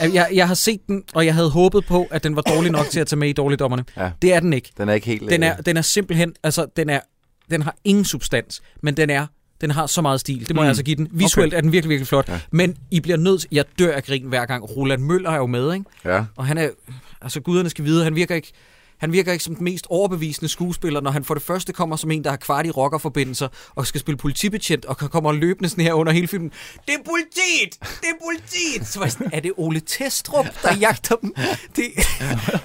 [0.14, 2.86] jeg, jeg har set den, og jeg havde håbet på, at den var dårlig nok
[2.86, 3.84] til at tage med i Dårligdommerne.
[3.96, 4.10] Ja.
[4.22, 4.72] Det er den ikke.
[4.78, 5.30] Den er ikke helt...
[5.30, 7.00] Den er, øh, den er simpelthen, altså den er,
[7.50, 9.26] den har ingen substans, men den er,
[9.60, 10.48] den har så meget stil.
[10.48, 10.64] Det må mm.
[10.64, 11.08] Jeg altså give den.
[11.10, 11.56] Visuelt okay.
[11.56, 12.28] er den virkelig, virkelig flot.
[12.28, 12.32] Ja.
[12.32, 12.40] Ja.
[12.50, 14.76] Men I bliver nødt til, jeg dør af grin hver gang.
[14.76, 15.84] Roland Møller er jo med, ikke?
[16.04, 16.24] Ja.
[16.36, 16.68] Og han er,
[17.22, 18.52] altså guderne skal vide, han virker ikke,
[19.00, 22.10] han virker ikke som den mest overbevisende skuespiller, når han for det første kommer som
[22.10, 25.84] en, der har kvart i rockerforbindelser, og skal spille politibetjent, og kan komme løbende sådan
[25.84, 26.50] her under hele filmen.
[26.86, 27.80] Det er politiet!
[27.80, 28.86] Det er politiet!
[28.86, 31.34] Så var jeg sådan, er det Ole Testrup, der jagter dem?
[31.76, 31.84] Det,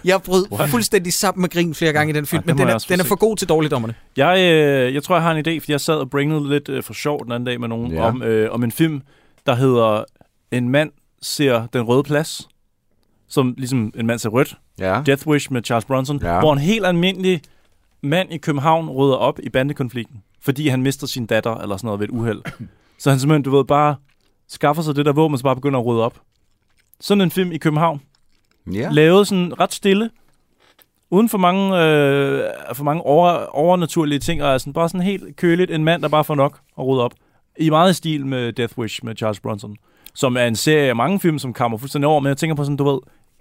[0.03, 2.77] jeg brød fuldstændig sammen med grin flere gange i den film, Ja, men den er,
[2.77, 3.95] den er for god til dårligdommerne.
[4.17, 6.83] Jeg, øh, jeg tror, jeg har en idé, fordi jeg sad og brainede lidt øh,
[6.83, 8.01] for sjov den anden dag med nogen ja.
[8.01, 9.01] om, øh, om en film,
[9.45, 10.03] der hedder
[10.51, 12.47] En mand ser den røde plads,
[13.28, 14.57] som ligesom en mand ser rødt.
[14.80, 15.01] Ja.
[15.05, 16.39] Death Wish med Charles Bronson, Ja.
[16.39, 17.41] hvor en helt almindelig
[18.01, 21.99] mand i København rydder op i bandekonflikten, fordi han mister sin datter eller sådan noget
[21.99, 22.41] ved et uheld.
[22.99, 23.95] Så han simpelthen, du ved, bare
[24.47, 26.21] skaffer sig det der våben, og så bare begynder at rydde op.
[26.99, 28.01] Sådan en film i København,
[28.73, 28.89] Ja.
[28.91, 30.09] lavet sådan ret stille,
[31.09, 35.36] uden for mange, øh, for mange over, overnaturlige ting, og er sådan bare sådan helt
[35.36, 37.13] køligt en mand, der bare får nok at rydde op.
[37.59, 39.76] I meget stil med Death Wish med Charles Bronson,
[40.16, 42.63] som er en serie af mange film, som kommer fuldstændig over, men jeg tænker på
[42.63, 42.99] sådan, du ved,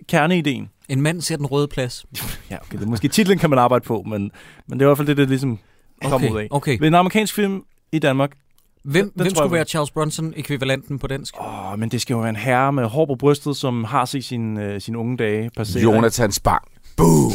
[0.09, 0.69] kerneideen.
[0.89, 2.07] En mand ser den røde plads.
[2.51, 4.31] Ja, okay, det er måske titlen kan man arbejde på, men,
[4.67, 5.59] men det er i hvert fald det, det ligesom
[6.05, 6.47] kommer ud af.
[6.51, 6.79] Okay, okay.
[6.81, 7.63] Ved en amerikansk film
[7.93, 8.31] i Danmark,
[8.85, 11.35] Hvem, den hvem skulle jeg- være Charles Bronson-ekvivalenten på dansk?
[11.41, 14.25] åh, men det skal jo være en herre med hår på brystet, som har set
[14.25, 15.83] sine, øh, sine unge dage passere.
[15.83, 16.63] Jonathan Spang.
[16.97, 17.33] Boom!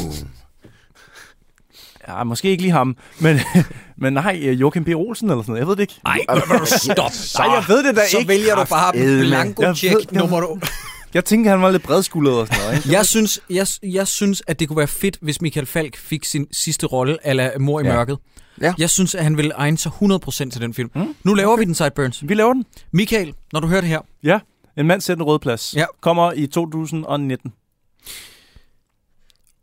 [2.08, 3.38] Ja, måske ikke lige ham, men,
[4.02, 4.88] men nej, øh, Joachim B.
[4.96, 5.96] Olsen eller sådan noget, jeg ved det ikke.
[6.04, 6.20] Nej,
[6.66, 7.12] stop.
[7.38, 8.28] Nej, jeg ved det da Så ikke.
[8.28, 10.58] vælger du bare blanko check nummer
[11.14, 12.92] Jeg tænker, han var lidt bredskuldret og sådan noget, ikke?
[12.92, 16.48] Jeg synes, jeg, jeg synes, at det kunne være fedt, hvis Michael Falk fik sin
[16.52, 17.94] sidste rolle, eller Mor i Ja.
[17.94, 18.18] mørket.
[18.62, 18.74] Ja.
[18.78, 20.92] Jeg synes, at han ville egne sig 100% til den film.
[20.96, 22.24] Mm, Nu laver vi den, Sideburns.
[22.30, 22.66] Vi laver den.
[22.94, 24.00] Michael, når du hører det her.
[24.24, 24.40] Ja,
[24.78, 25.74] en mand sætter en rød plads.
[25.76, 25.86] Ja.
[26.02, 27.54] Kommer i 2019.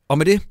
[0.08, 0.42] Og med det,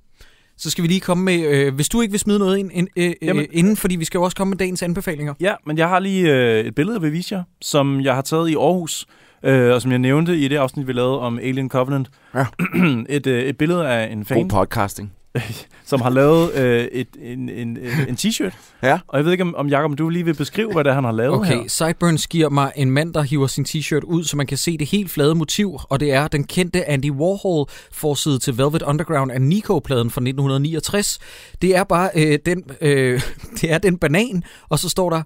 [0.57, 2.87] så skal vi lige komme med, øh, hvis du ikke vil smide noget ind, ind,
[2.95, 3.45] øh, øh, Jamen.
[3.51, 5.33] inden, fordi vi skal jo også komme med dagens anbefalinger.
[5.39, 8.21] Ja, men jeg har lige øh, et billede, jeg vil vise jer, som jeg har
[8.21, 9.05] taget i Aarhus,
[9.43, 12.09] øh, og som jeg nævnte i det afsnit, vi lavede om Alien Covenant.
[12.35, 12.45] Ja.
[13.09, 15.11] et, øh, et billede af en God fan, podcasting.
[15.85, 17.77] som har lavet øh, et, en, en,
[18.07, 18.53] en, t-shirt.
[18.83, 18.99] Ja.
[19.07, 21.03] Og jeg ved ikke, om, om Jacob, du lige vil beskrive, hvad det er, han
[21.03, 21.67] har lavet Okay, her.
[21.67, 24.87] Sideburns giver mig en mand, der hiver sin t-shirt ud, så man kan se det
[24.87, 29.41] helt flade motiv, og det er den kendte Andy Warhol forside til Velvet Underground af
[29.41, 31.19] Nico-pladen fra 1969.
[31.61, 33.21] Det er bare øh, den, øh,
[33.61, 35.21] det er den banan, og så står der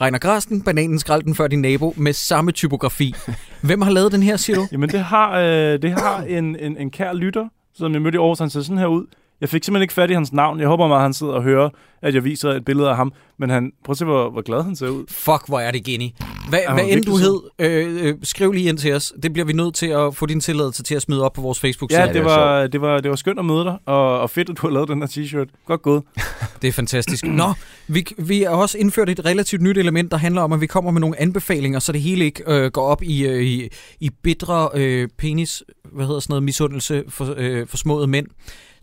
[0.00, 3.14] Regner græsken, bananen skrald den før din nabo med samme typografi.
[3.62, 4.66] Hvem har lavet den her, siger du?
[4.72, 8.18] Jamen, det har, øh, det har en, en, en kær lytter, som jeg mødte i
[8.18, 8.38] Aarhus.
[8.38, 9.06] Han ser sådan her ud.
[9.44, 10.60] Jeg fik simpelthen ikke fat i hans navn.
[10.60, 11.70] Jeg håber meget, at han sidder og hører,
[12.02, 13.12] at jeg viser et billede af ham.
[13.38, 15.04] Men han, prøv at se, hvor, hvor glad han ser ud.
[15.08, 16.14] Fuck, hvor er det geni.
[16.48, 19.12] Hvad, Han hvad end du hed, øh, øh, skriv lige ind til os.
[19.22, 21.60] Det bliver vi nødt til at få din tilladelse til at smide op på vores
[21.60, 22.00] Facebook-side.
[22.00, 24.50] Ja, det det var, det, var, det var skønt at møde dig, og, og fedt,
[24.50, 25.64] at du har lavet den her t-shirt.
[25.66, 26.02] Godt gået.
[26.62, 27.24] Det er fantastisk.
[27.24, 27.52] Nå,
[27.88, 30.90] vi, vi har også indført et relativt nyt element, der handler om, at vi kommer
[30.90, 33.68] med nogle anbefalinger, så det hele ikke øh, går op i, øh, i,
[34.00, 38.26] i bitre øh, penis, hvad hedder sådan noget, misundelse for, øh, for smået mænd.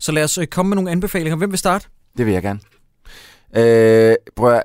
[0.02, 1.36] Så lad os øh, komme med nogle anbefalinger.
[1.36, 1.86] Hvem vil starte?
[2.18, 2.60] Det vil jeg gerne.
[3.56, 4.62] Øh, prøv at,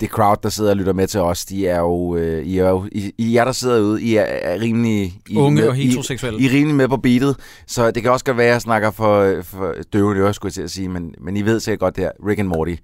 [0.00, 2.68] det crowd, der sidder og lytter med til os, de er jo, øh, I, er
[2.68, 5.20] jo I, I er der sidder ude, I er, er rimelig...
[5.28, 6.40] I, Unge med, og I, heteroseksuelle.
[6.40, 8.90] I er rimelig med på beatet, så det kan også godt være, at jeg snakker
[8.90, 11.96] for, for døve ører, skulle jeg til at sige, men, men I ved sikkert godt
[11.96, 12.74] det her, Rick and Morty.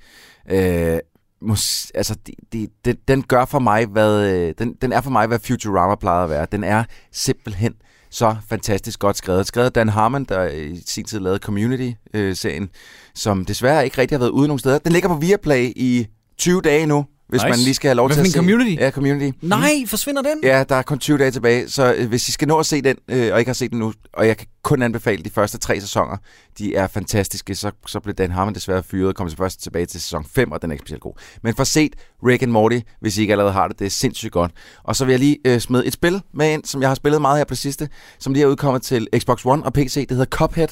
[0.51, 0.99] Øh,
[1.43, 5.11] mus, altså, det, det, det, den gør for mig, hvad, øh, den, den er for
[5.11, 6.47] mig, hvad Futurama plejede at være.
[6.53, 7.75] Den er simpelthen
[8.13, 9.47] så fantastisk godt skrevet.
[9.47, 12.69] Skrevet Dan Harmon, der i sin tid lavede Community-serien,
[13.15, 14.79] som desværre ikke rigtig har været ude nogen steder.
[14.79, 16.07] Den ligger på Viaplay i
[16.39, 17.49] 20 dage nu, hvis Nice.
[17.49, 18.39] man lige skal have lov Hvad til at se.
[18.39, 18.81] Community?
[18.81, 19.39] Ja, Community.
[19.43, 20.39] Nej, forsvinder den?
[20.43, 22.83] Ja, der er kun 20 dage tilbage, så øh, hvis I skal nå at se
[22.83, 25.59] den, øh, og ikke har set den nu, og jeg kan kun anbefale de første
[25.59, 26.17] tre sæsoner,
[26.59, 29.87] de er fantastiske, så, så blev Dan Harmon desværre fyret og kom så først tilbage
[29.87, 31.13] til sæson 5, og den er ikke specielt god.
[31.43, 31.97] Men for set
[32.27, 34.53] Rick and Morty, hvis I ikke allerede har det, det er sindssygt godt.
[34.83, 37.21] Og så vil jeg lige øh, smide et spil med ind, som jeg har spillet
[37.21, 37.89] meget her på det sidste,
[38.19, 40.69] som lige er udkommet til Xbox One og PC, det hedder Cuphead,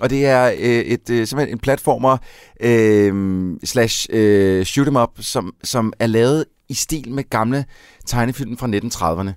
[0.00, 2.16] og det er øh, et, øh, simpelthen en platformer
[2.60, 7.64] øh, slash øh, shoot 'em up, som, som er lavet i stil med gamle
[8.06, 9.32] tegnefilm fra 1930'erne.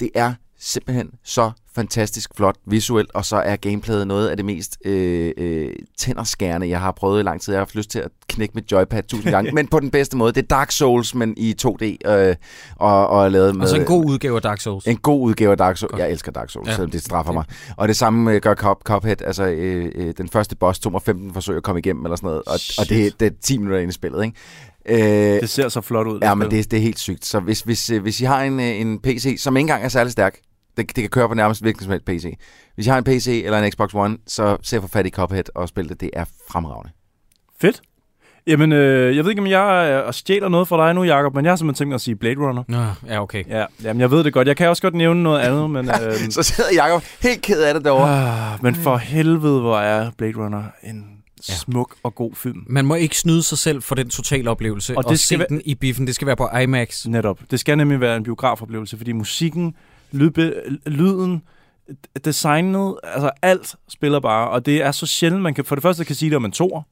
[0.00, 0.34] Det er
[0.64, 5.72] simpelthen så fantastisk flot visuelt, og så er gameplayet noget af det mest øh, øh,
[5.98, 7.52] tænderskærende, jeg har prøvet i lang tid.
[7.52, 10.16] Jeg har haft lyst til at knække mit joypad tusind gange, men på den bedste
[10.16, 10.32] måde.
[10.32, 12.36] Det er Dark Souls, men i 2D, øh,
[12.76, 13.62] og, og lavet med...
[13.62, 14.86] Altså en god udgave af Dark Souls.
[14.86, 15.90] En god udgave af Dark Souls.
[15.90, 16.00] Godt.
[16.02, 16.70] Jeg elsker Dark Souls, Ja.
[16.70, 16.76] ja.
[16.76, 17.44] selvom det straffer mig.
[17.76, 19.22] Og det samme øh, gør Cup, Cuphead.
[19.22, 22.26] Altså, øh, øh, den første boss tog mig 15 forsøg at komme igennem, eller sådan
[22.26, 22.42] noget.
[22.46, 24.36] Og, og det, det er 10 minutter ind i spillet, ikke?
[25.34, 26.18] Øh, Det ser så flot ud.
[26.22, 27.26] Ja, men det, det er helt sygt.
[27.26, 29.88] Så hvis, hvis, øh, hvis I har en, øh, en PC, som ikke engang er
[29.88, 30.38] særlig stærk,
[30.76, 32.38] det, det kan køre på nærmest hvilken som helst PC.
[32.74, 35.44] Hvis I har en PC eller en Xbox One, så se for fat i Cuphead
[35.54, 36.00] og spil det.
[36.00, 36.90] Det er fremragende.
[37.60, 37.82] Fedt.
[38.46, 41.44] Jamen, øh, jeg ved ikke, om jeg øh, stjæler noget fra dig nu, Jacob, men
[41.44, 42.62] jeg har simpelthen tænkt mig at sige Blade Runner.
[42.68, 43.44] Nå, ja, okay.
[43.48, 44.48] Ja, jamen, jeg ved det godt.
[44.48, 45.88] Jeg kan også godt nævne noget andet, men...
[46.02, 48.52] Øh, Så sidder Jacob helt ked af det derovre.
[48.52, 51.04] ah, men for helvede, hvor er Blade Runner en
[51.48, 51.54] Ja.
[51.54, 52.58] smuk og god film.
[52.66, 55.26] Man må ikke snyde sig selv for den totale oplevelse, Og og, det og skal
[55.26, 56.06] se være- den i biffen.
[56.06, 57.06] Det skal være på IMAX.
[57.06, 57.40] Netop.
[57.50, 59.74] Det skal nemlig være en biografoplevelse, fordi musikken,
[60.14, 60.54] lydbe,
[60.86, 61.42] lyden,
[62.24, 66.04] designet, altså alt spiller bare, og det er så sjældent, man kan, for det første
[66.04, 66.82] kan sige det om en toer.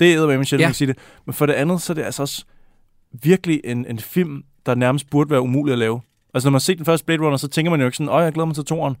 [0.00, 0.66] Det er eddermame sjældent, Ja.
[0.66, 0.98] man kan sige det.
[1.26, 2.44] Men for det andet, så er det altså også
[3.22, 6.00] virkelig en, en film, der nærmest burde være umulig at lave.
[6.34, 8.22] Altså når man ser den første Blade Runner, så tænker man jo ikke sådan, åh,
[8.22, 8.96] jeg glæder mig til toeren.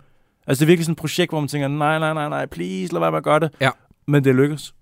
[0.46, 2.92] Altså det er virkelig sådan et projekt, hvor man tænker, nej, nej, nej, nej, please,
[2.92, 3.50] lad være med at gøre det.
[3.60, 3.70] Ja.
[4.06, 4.74] Men det lykkes.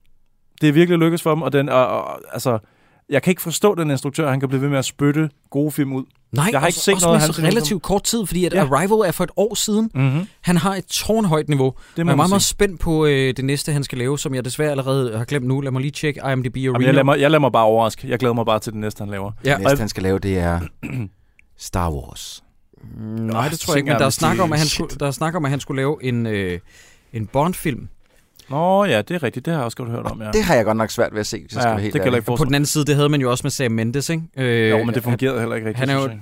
[0.60, 2.58] Det er virkelig lykkes for dem, og, den, og, og altså,
[3.10, 5.92] jeg kan ikke forstå den instruktør, han kan blive ved med at spytte gode film
[5.92, 6.04] ud.
[6.32, 8.44] Nej, Jeg har ikke også, set også noget med så film, relativt kort tid, fordi
[8.44, 8.60] at Ja.
[8.64, 9.90] Arrival er for et år siden.
[9.94, 10.26] Mm-hmm.
[10.40, 11.66] Han har et tårnhøjt niveau.
[11.90, 14.44] Det jeg er meget, meget spændt på øh, det næste, han skal lave, som jeg
[14.44, 15.60] desværre allerede har glemt nu.
[15.60, 18.08] Lad mig lige tjekke IMDb og Jamen, jeg, lader mig, jeg lader mig bare overraske.
[18.08, 19.32] Jeg glæder mig bare til det næste, han laver.
[19.44, 20.60] Ja, Det næste, han skal lave, det er
[21.56, 22.44] Star Wars.
[22.98, 25.10] Nej, det tror jeg ikke, men der er, snak om, at han skulle, der er
[25.10, 26.58] snak om, at han skulle lave en, øh,
[27.12, 27.88] en Bond-film.
[28.50, 29.46] Nå ja, det er rigtigt.
[29.46, 30.30] Det har jeg også godt hørt om, ja.
[30.30, 31.82] Det har jeg godt nok svært ved at se, hvis jeg skal ja, være det
[31.82, 32.18] helt kan jeg ærlig.
[32.18, 34.22] ikke Og på den anden side, det havde man jo også med Sam Mendes, ikke?
[34.36, 35.88] Øh, Jo, men det fungerede heller ikke rigtigt.
[35.88, 36.18] han er jo- jeg.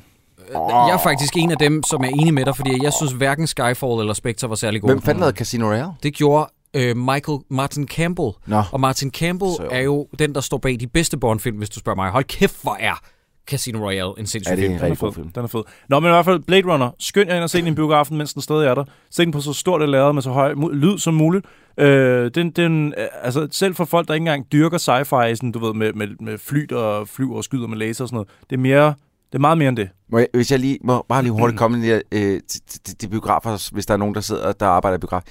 [0.52, 3.46] Jeg er faktisk en af dem, som er enig med dig, fordi jeg synes hverken
[3.46, 4.92] Skyfall eller Spectre var særlig gode.
[4.92, 5.92] Hvem fanden lavede Casino Royale?
[6.02, 8.30] Det gjorde øh, Michael Martin Campbell.
[8.46, 11.70] Nå, Og Martin Campbell Så- er jo den, der står bag de bedste Bond-film, hvis
[11.70, 12.10] du spørger mig.
[12.10, 13.00] Hold kæft, hvor er
[13.46, 14.74] Casino Royale en sindssyg er det film.
[14.74, 15.12] en Den er fed.
[15.12, 15.28] film.
[15.30, 15.62] Den er fed.
[15.88, 16.90] Nå, men i hvert fald Blade Runner.
[16.98, 18.84] Skynd jer ind og se den i biografen, mens den stadig er der.
[19.10, 21.46] Se den på så stort et lærred med så høj lyd som muligt.
[21.78, 25.58] Øh, den, den, øh, altså, selv for folk, der ikke engang dyrker sci-fi, sådan, du
[25.58, 28.28] ved, med, med, med fly og flyver og skyder med laser og sådan noget.
[28.50, 28.86] Det er, mere,
[29.32, 29.88] det er meget mere end det.
[30.12, 33.00] Må jeg, hvis jeg lige må bare lige hurtigt komme lige, øh, til, til, til
[33.00, 35.22] de biografer, hvis der er nogen, der sidder der arbejder i biograf.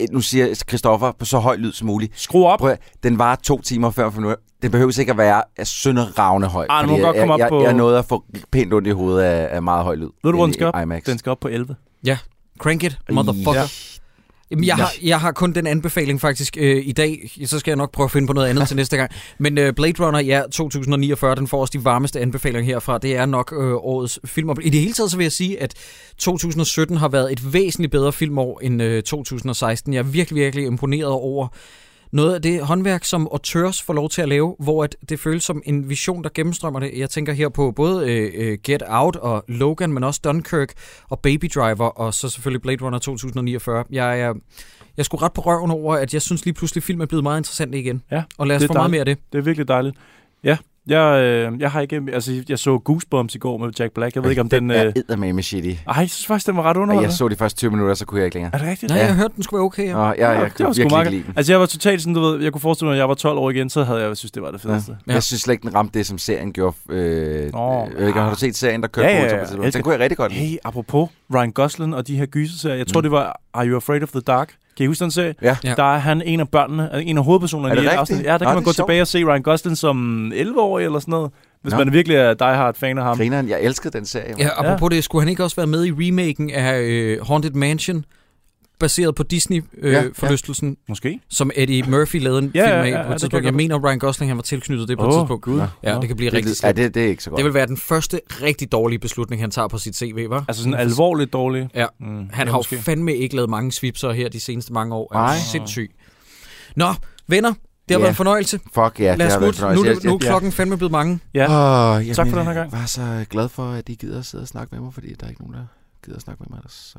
[0.00, 2.20] Øh, Nu siger Christoffer på så høj lyd som muligt.
[2.20, 2.58] Skru op.
[2.58, 4.36] Prøv, den var to timer og 45 minutter.
[4.62, 6.66] Den behøver ikke at være sønderravne høj.
[6.70, 8.86] Ah, må godt jeg, komme op jeg, på- jeg, jeg nåede at få pænt ondt
[8.88, 10.08] i hovedet af, af meget høj lyd.
[10.24, 10.82] Ved du, hvor den skal op?
[10.82, 11.02] IMAX.
[11.04, 11.76] Den skal op på 11.
[12.58, 13.52] Crank it, motherfucker.
[13.60, 13.66] Ja.
[14.50, 17.30] Jamen, jeg, har, jeg har kun den anbefaling faktisk øh, i dag.
[17.44, 19.10] Så skal jeg nok prøve at finde på noget andet til næste gang.
[19.38, 22.98] Men øh, Blade Runner, ja, 2049, den får også de varmeste anbefalinger herfra.
[22.98, 24.50] Det er nok øh, årets film.
[24.62, 25.74] I det hele taget så vil jeg sige, at
[26.18, 29.92] 2017 har været et væsentligt bedre filmår end øh, 2016.
[29.92, 31.48] Jeg er virkelig, virkelig imponeret over
[32.12, 35.44] noget af det håndværk, som auteurs får lov til at lave, hvor at det føles
[35.44, 36.90] som en vision, der gennemstrømmer det.
[36.96, 40.72] Jeg tænker her på både øh, øh, Get Out og Logan, men også Dunkirk
[41.08, 43.84] og Baby Driver, og så selvfølgelig Blade Runner 2049.
[43.90, 44.34] Jeg er,
[44.96, 47.40] jeg sgu ret på røven over, at jeg synes lige pludselig, film er blevet meget
[47.40, 48.02] interessant igen.
[48.10, 48.90] Ja, Og lad os få meget dejligt.
[48.90, 49.18] mere af det.
[49.32, 49.96] Det er virkelig dejligt.
[50.44, 50.56] Ja,
[50.90, 52.02] jeg, øh, jeg har ikke...
[52.12, 54.14] Altså, jeg så Goosebumps i går med Jack Black.
[54.14, 54.62] Jeg ved ikke, om den...
[54.62, 55.68] Den Øh, er eddermame shitty.
[55.70, 57.02] ej, jeg synes faktisk, den var ret underholdende.
[57.08, 58.54] jeg så de første 20 minutter, så kunne jeg ikke længere.
[58.54, 58.90] Er det rigtigt?
[58.90, 59.06] Nej, Ja.
[59.06, 59.86] jeg hørte, den skulle være okay.
[59.88, 59.96] Ja.
[59.96, 61.32] Og jeg, jeg, jeg det kunne virkelig ikke lide den.
[61.36, 63.38] Altså, jeg var totalt sådan, du ved, jeg kunne forestille mig, at jeg var 12
[63.38, 64.96] år igen, så havde jeg synes, det var det fedeste.
[65.06, 65.12] Ja.
[65.12, 66.76] Jeg synes slet ikke, den ramte det, som serien gjorde.
[66.88, 67.88] Øh, Nå.
[67.96, 69.70] øh, ikke, har du set serien, der kørte Ja, ja, på ja.
[69.70, 70.44] Den kunne jeg rigtig godt lide.
[70.44, 72.76] Hey, apropos Ryan Gosling og de her gyserserier.
[72.76, 73.02] Jeg tror, Mm.
[73.02, 74.54] det var Are You Afraid of the Dark?
[74.76, 75.34] Kan I huske den serie?
[75.42, 75.56] Ja.
[75.76, 78.00] Der er han en af børnene, altså en af hovedpersonerne Er det i rigtigt?
[78.00, 78.22] afsnit.
[78.22, 78.76] Ja, der Nå, kan man gå sjovt.
[78.88, 81.30] tilbage og se Ryan Gosling som 11-årig eller sådan noget.
[81.62, 81.78] hvis Nå.
[81.78, 83.16] man virkelig er die hard fan af ham.
[83.16, 84.34] Grineren, jeg elskede den serie.
[84.38, 84.96] Ja, apropos ja.
[84.96, 88.04] det, skulle han ikke også være med i remaken af øh, Haunted Mansion,
[88.80, 89.36] baseret på Ja, ja.
[89.36, 91.20] Disney-forlystelsen, øh, Måske.
[91.30, 93.18] som Eddie Murphy lavede en Ja, film ja, af ja, på ja, et det kan
[93.18, 93.44] tidspunkt.
[93.44, 95.44] jeg mener, Ryan Gosling han var tilknyttet det på et Åh, tidspunkt.
[95.44, 95.60] Gud.
[95.82, 96.76] Ja, det kan blive det, rigtig ja, slemt.
[96.76, 97.38] det, det er ikke så godt.
[97.38, 100.44] Det vil være den første rigtig dårlige beslutning, han tager på sit CV, var?
[100.48, 101.68] Altså sådan alvorligt dårlig.
[101.74, 101.86] Ja.
[102.00, 102.76] Mm, Han ja, har jo måske.
[102.78, 105.14] fandme ikke lavet mange svipser her de seneste mange år.
[105.14, 105.36] Er Nej.
[105.52, 105.90] Sindssyg.
[106.76, 106.86] Nå,
[107.28, 107.56] venner, det
[107.90, 107.98] har Ja.
[107.98, 108.60] været en fornøjelse.
[108.74, 109.54] Fuck ja, Lad os det har været.
[109.54, 109.90] Nu, fornøjelse.
[109.90, 111.20] er det- nu er klokken fandme blevet mange.
[111.34, 111.44] Ja.
[111.44, 112.72] Åh, jamen, Tak for den her gang.
[112.72, 115.14] Jeg var så glad for, at I gider at sidde og snakke med mig, fordi
[115.20, 115.64] der er ikke nogen, der
[116.04, 116.60] gider at snakke med mig.
[116.68, 116.98] Så.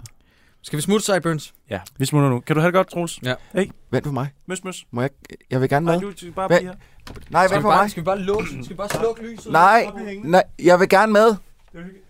[0.64, 1.54] Skal vi smutte, Sideburns?
[1.70, 2.40] Ja, vi smutter nu.
[2.40, 3.20] Kan du have det godt, Troels?
[3.24, 3.36] Ja.
[3.92, 4.34] Vent på mig.
[4.46, 4.86] Møs, møs.
[4.92, 5.10] Må jeg,
[5.50, 5.94] jeg vil gerne med.
[5.94, 6.60] Nej, du skal bare Hvad?
[6.60, 6.78] blive her.
[7.30, 7.92] Nej, vent på bare, mig.
[7.92, 9.52] skal vi bare lukke, skal vi bare slukke lyset?
[9.62, 9.88] Nej,
[10.24, 11.36] nej, jeg vil gerne med.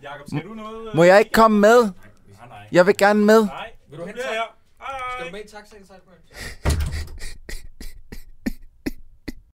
[0.02, 0.94] Jakob, skal du noget?
[0.94, 1.90] Må jeg ikke komme med?
[2.72, 3.44] Jeg vil gerne med.
[3.46, 3.70] Nej.
[3.90, 4.30] Vil du hen Ja, til?
[4.34, 4.40] ja.
[4.80, 4.98] Hej, hej.
[5.18, 7.11] Skal du med i taxaen, Sideburns?